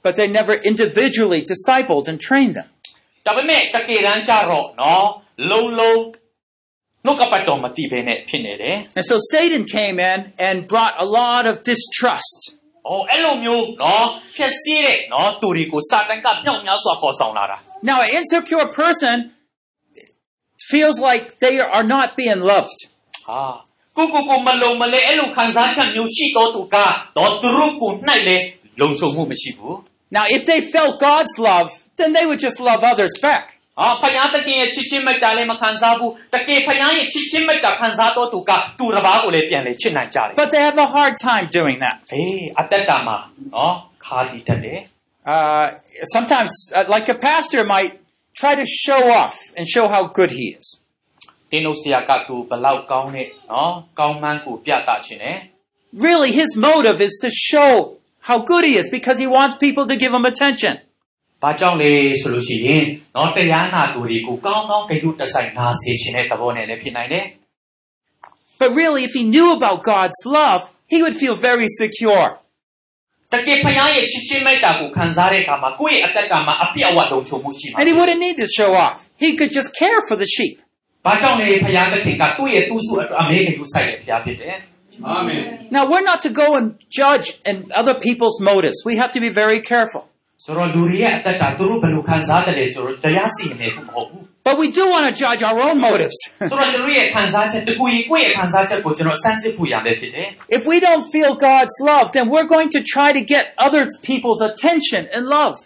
[0.06, 2.70] But they never individually discipled and trained them
[8.96, 12.40] And so Satan came in and brought a lot of distrust.
[17.90, 19.32] Now an insecure person
[20.71, 22.79] feels like they are not being loved.
[23.05, 23.41] ။ဟာ
[23.97, 26.77] ကိုကိုကိုမလုံမလဲအဲ့လိုခံစားချက်မျိုးရှိတော့သူက
[27.17, 28.37] တော့သူတို့ကိုနှိုက်လေ
[28.81, 29.77] လုံခြုံမှုမရှိဘူး
[30.17, 31.69] Now, if they felt God's love,
[31.99, 33.45] then they would just love others back.
[33.67, 41.97] ။ဟာဖယားတခင်ရဲ့ချစ်ချင်းမေတ္တာလည်းမခံစားဘူး။တကယ်ဖယားရဲ့ချစ်ချင်းမေတ္တာခံစားတော့သူကသူတစ်ပါးကိုလည်းပြန်လေချစ်နိုင်ကြတယ် But they have a hard time doing that.
[42.07, 43.17] ။အေးအသက်တာမှာ
[43.55, 43.75] နော်
[44.05, 44.81] ခါတီတတ်တယ်
[45.37, 45.67] Uh,
[46.15, 47.93] sometimes, uh, like a pastor might
[48.41, 50.67] try to show off and show how good he is.
[51.17, 55.39] ။တင်းတို့ဆရာကသူဘလောက်ကောင်းတဲ့နော်ကောင်းမှန်းကိုပြတာခြင်းနဲ့
[56.07, 57.73] Really, his motive is to show
[58.29, 60.75] how good he is because he wants people to give him attention.
[60.83, 62.85] ။ဘာကြောင့်လဲဆိုလို့ရှိရင်
[63.17, 67.25] နော်တရားနာသူတွေကိုကောင်းကောင်းဂရုတစိုက်နာစေခြင်းတဲ့သဘောနဲ့လည်းဖြစ်နိုင်တယ်
[68.61, 70.63] But really, if he knew about God's love,
[70.93, 72.40] he would feel very secure. ။
[73.33, 78.97] တကယ်ဖယားရဲ့ချစ်ချင်းမေတ္တာကိုခံစားတဲ့အခါမှာကိုယ့်ရဲ့အသက်ကမှာအပြည့်အဝလုံခြုံမှုရှိမှာ And he wouldn't need to show off.
[79.25, 80.55] He could just care for the sheep.
[80.85, 84.57] ။ဘာကြောင့်လဲဖယားသခင်ကသူ့ရဲ့သူ့စုအတွက်အမေဂရုစိုက်တဲ့ဖယားဖြစ်တယ်
[85.19, 85.69] Amen.
[85.77, 86.67] Now, we're not to go and
[87.01, 88.79] judge in other people's motives.
[88.91, 90.03] We have to be very careful.
[90.25, 96.16] ။ဆိုတော့လူတွေရဲ့အသက်ကသူတို့ဘယ်လိုခံစားတယ်လဲဆိုတော့တရားစီရင်နေဖို့မဟုတ်ဘူး But we do want to judge our own motives.
[100.50, 104.42] if we don't feel God's love, then we're going to try to get other people's
[104.42, 105.58] attention and love.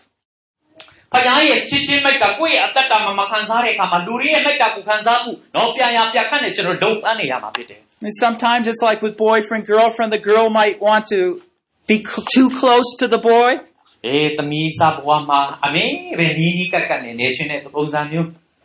[8.02, 11.42] And sometimes it's like with boyfriend, girlfriend, the girl might want to
[11.88, 13.60] be cl- too close to the boy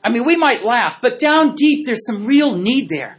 [0.07, 3.13] I mean, we might laugh, but down deep, there's some real need there.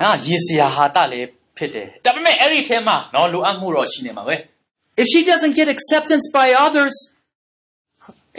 [0.00, 4.36] ဟာရေစရာဟာတလည်းဖြစ်တယ်ဒါပေမဲ့အဲ့ဒီထဲမှာနော်လိုအပ်မှုတော့ရှိနေမှာပဲ
[5.02, 6.94] If she doesn't get acceptance by others,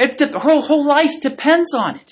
[0.04, 2.10] it, de- her whole life depends on it.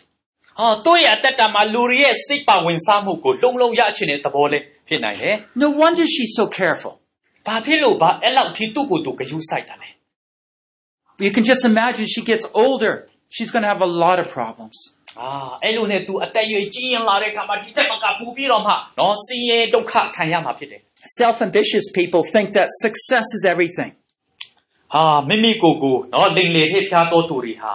[0.58, 6.92] ဟောသူ့ရဲ့အသက်တာမှာလူတွေရဲ့စိတ်ပါဝင်စားမှုကိုလုံးလုံးရချင်တဲ့သဘောလေးဖြစ်နိုင်တယ် No wonder she's so careful.
[7.46, 9.88] ဘာဖြစ်လို့ဘာအဲ့လောက်ထိသူ့ကိုယ်သူဂယုစိုက်တာလဲ
[11.24, 12.92] You can just imagine she gets older,
[13.34, 14.76] she's going to have a lot of problems.
[15.20, 15.28] အာ
[15.64, 20.80] အဲ့လိုနဲ့ तू အသက်အရွယ်ကြီးရင်လာတဲ့အခါမှာဒီတက်မကပူပြီးတော့မှနော်စီးရဲဒုက္ခခံရမှာဖြစ်တယ်
[21.20, 23.90] Self ambitious people think that success is everything.
[24.94, 27.74] ဟာမိမိကိုယ်ကိုနော်လိန်လေထည့်ဖျားတော်သူတွေဟာ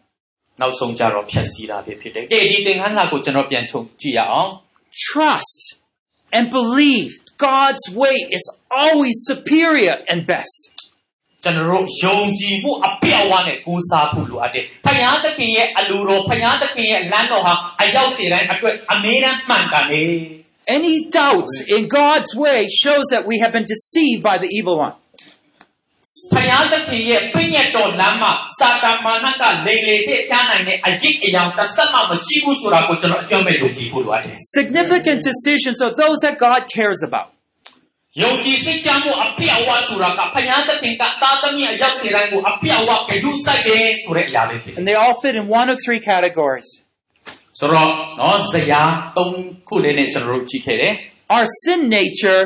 [0.60, 4.50] နောက်ဆုံးကြတော့ဖြတ်စည်းတာပဲဖြစ်တယ်။ကဲဒီသင်ခန်းစာကိုကျွန်တော်ပြန်ချုပ်ကြည့်ရအောင်
[5.08, 5.60] Trust
[6.36, 7.12] and believe
[7.48, 10.60] God's way is always superior and best.
[10.72, 20.04] ။ကျွန်တော်တို့ယုံကြည်မှုအပြည့်အဝနဲ့ကိုးစားဖို့လိုအပ်တယ်။ဖျားသခင်ရဲ့အလိုတော်ဖျားသခင်ရဲ့လမ်းတော်ဟာအရောက်စေတိုင်းအတွက်အမြဲတမ်းမှန်ကန်နေ။
[20.76, 24.94] Any doubts in God's way shows that we have been deceived by the evil one.
[26.32, 37.28] ဖယားသခင်ရဲ့ပြည့်ညတ်တော်လမ်းမှာစာတမာနကလေလေတဲ့ဖျားနိုင်တဲ့အယိတ်အယောင်တစ်ဆက်မှမရှိဘူးဆိုတာကိုကျွန်တော်အကျုံးမဲ့လို့ကြည့်ဖို့လိုအပ်တယ် Significant decisions are those that God cares about.
[37.34, 46.68] ။ယုံကြည်စိတ်ချမှုအပြည့်အဝဆိုတာကဖယားသခင်ကတာသမီးအရောက်စေတိုင်းကိုအပြည့်အဝကယူဆိုင်တယ်ဆိုတဲ့အရာပဲဖြစ်တယ် And they all fit in one of three categories.
[47.18, 47.88] ။ဆိုတော့
[48.20, 49.28] နော်ဇယား၃
[49.68, 50.92] ခုလေးနဲ့ကျွန်တော်တို့ကြည့်ခဲ့တယ်
[51.34, 52.42] Our sin nature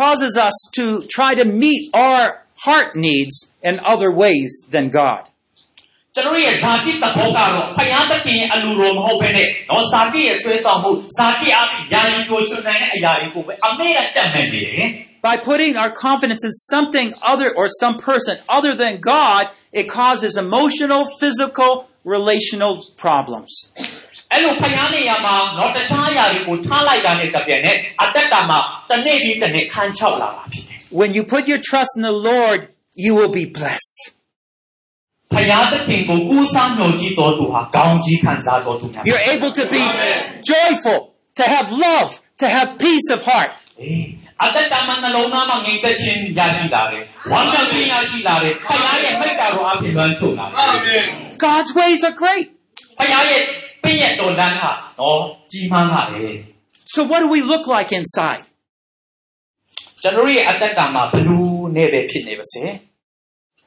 [0.00, 0.84] causes us to
[1.16, 2.24] try to meet our
[2.66, 5.22] heart needs in other ways than God.
[5.26, 14.88] ။ကျွန်တော်ရဲ့ဇာတိတဘောကတော့ဖယားသခင်ရဲ့အလိုတော်မဟုတ်ဘဲနဲ့နော်ဇာတိရဲ့ဆွဲဆောင်မှုဇာတိအပြင်ယာယီကိုရှင်နိုင်တဲ့အရာတွေကိုပဲအမေကတတ်မှန်နေတယ်။
[15.28, 19.44] By putting our confidence in something other or some person other than God,
[19.80, 21.72] it causes emotional, physical,
[22.14, 22.72] relational
[23.04, 23.52] problems.
[24.32, 28.58] အဲ့လိုဖျားနေရမှာတော့တခြားအရာတွေကိုထားလိုက်တာနဲ့တပြိုင်နက်အတက်တာမှာ
[28.88, 34.13] တစ်နေ့ပြီးတစ်နေ့ခန်းချောက်လာတာဖြစ်တယ် when you put your trust in the Lord, you will be blessed.
[39.05, 40.41] You're able to be Amen.
[40.43, 43.51] joyful, to have love, to have peace of heart.
[51.37, 52.51] God's ways are great.
[56.85, 58.50] So what do we look like inside?
[60.02, 62.64] ကျွန်တော်ရဲ့အတက်တာမှာဘလူးနဲ့ပဲဖြစ်နေပါစေ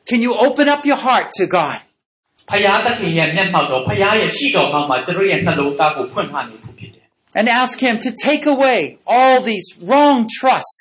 [0.09, 1.79] Can you open up your heart to God?
[2.15, 7.05] ။ဖျားသခင်ရဲ့မျက်မှောက်တော်ဖျားရဲ့ရှိတော်မှာမှာကျွန်တော်ရဲ့နှလုံးသားကိုဖွင့်မှနေဖို့ဖြစ်တယ်
[7.39, 8.79] And ask Him to take away
[9.15, 10.77] all these wrong trust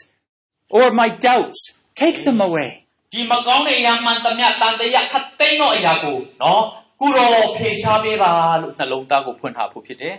[0.77, 1.61] or my doubts.
[2.03, 2.71] Take them away.
[3.15, 6.63] ဒီမကောင်းတဲ့အရာမှန်သမျှတန်တရားခတ်သိမ်းသောအရာကိုနော်
[7.01, 8.31] ကုတော်ဖေရှားပေးပါ
[8.63, 10.17] လို့နှလုံးသားကိုဖွင့်ထားဖို့ဖြစ်တယ်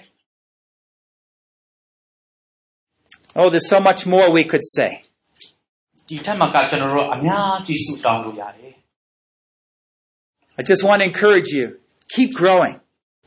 [3.39, 5.03] Oh, there's so much more we could say. ။
[6.07, 8.74] ဒီထက်မှကကျွန်တော်တို့အများကြီးဆုတောင်းလို့ရတယ်
[10.59, 11.65] I just want to encourage you.
[12.15, 12.76] Keep growing.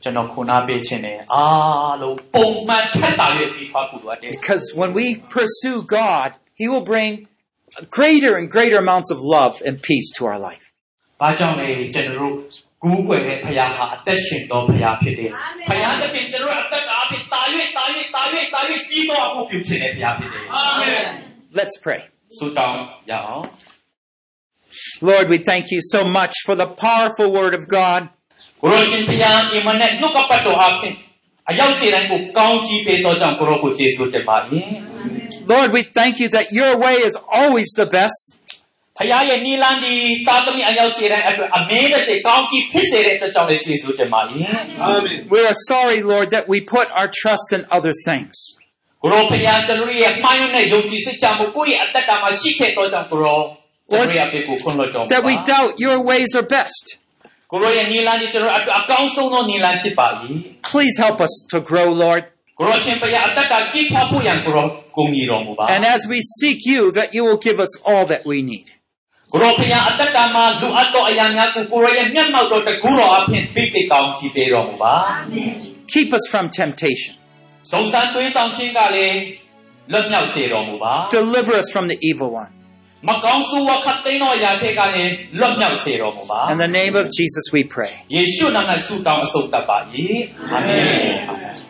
[0.03, 6.29] ကျွန်တော်ခုနာပေးခြင်းနဲ့အားလုံးပုံမှန်ထက်တာရဲ့ကြီးထွားဖို့လိုအပ်တယ် Because when we pursue God,
[6.59, 7.11] He will bring
[7.99, 10.65] greater and greater amounts of love and peace to our life.
[10.97, 12.35] ။ဘာကြောင့်လဲကျွန်တော်တို့
[12.83, 15.29] ကူးကွယ်တဲ့ဖခင်ဟာအသက်ရှင်တော်ဖခင်ဖြစ်တယ်။
[15.69, 17.41] ဖခင်သခင်ကျွန်တော်တို့အသက်တာအဖြစ်တာ၍
[17.77, 17.83] တာ၍
[18.15, 18.23] တာ၍
[18.53, 21.01] တာ၍ကြီးတော်အဖို့ပြုခြင်းနဲ့ဖခင်ဖြစ်တယ် အာမင်
[21.59, 22.01] Let's pray.
[22.01, 22.16] ။ဆုတောင်းရအောင်
[25.00, 28.08] Lord, we thank you so much for the powerful word of God.
[35.46, 38.38] Lord, we thank you that your way is always the best.
[45.30, 48.57] We are sorry, Lord, that we put our trust in other things.
[49.01, 53.39] ကိုရောဖခင်ကျွန်တော်ရဲ့မှားယွင်းတဲ့ယုံကြည်စိတ်ချမှုကိုယ့်ရဲ့အသက်တာမှာရှိခဲ့သောကြောင့်ကိုရော
[53.91, 56.85] ကျွန်တော်ရဲ့အပေကိုခွင့်လွှတ်တော်မူပါ That we doubt your ways are best.
[57.51, 60.07] ကိုရောရဲ့နီလန်းကြီးကျွန်တော်အတွက်အကောင်းဆုံးသောနီလန်းဖြစ်ပါ၏
[60.71, 62.23] Please help us to grow, Lord.
[62.59, 64.65] ကိုရောရှင်ဖခင်အသက်တာကြီးထွားဖို့ရန်ကိုရော
[64.95, 68.67] ဂုဏ်ကြီးတော်မူပါ And as we seek you, that you will give us all that we need.
[69.33, 74.93] ကိုရောဖခင်အသက်တာမှာလူအပ်သောအရာများကိုကိုရောရဲ့မျက်မှောက်တော်တကူတော်အဖြစ်ပိတ်တိတ်ကောင်းကြီးပေးတော်မူပါ
[75.93, 77.13] Keep us from temptation.
[81.10, 82.48] Deliver us from the evil one.
[86.52, 87.92] In the name of Jesus we pray.
[90.50, 91.60] Amen.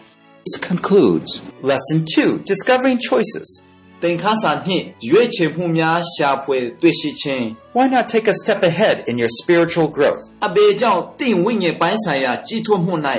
[0.46, 3.64] This concludes Lesson 2 Discovering Choices.
[4.03, 7.45] သင်ခန်းစာနှင့်ရွေးချယ်မှုများရှာဖွေတွေ့ရှိခြင်း
[7.77, 10.23] Why not take a step ahead in your spiritual growth?
[10.47, 12.95] အဘေကြောင့်တင့်ဝိညာဉ်ပိုင်းဆိုင်ရာကြီးထွားမှု၌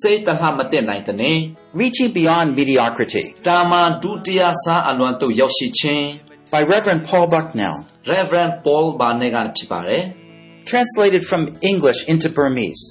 [0.00, 1.38] စိတ်တလှမတက်နိုင်တဲ့
[1.80, 6.06] Reaching Beyond Mediocrity တာမန်ဒုတိယစားအလွန်သို့ရောက်ရှိခြင်း
[6.54, 7.76] by Reverend Paul Bucknell.
[8.14, 10.02] Reverend Paul Barnett ကဖြစ်ပါတယ်
[10.70, 12.82] Translated from English into Burmese.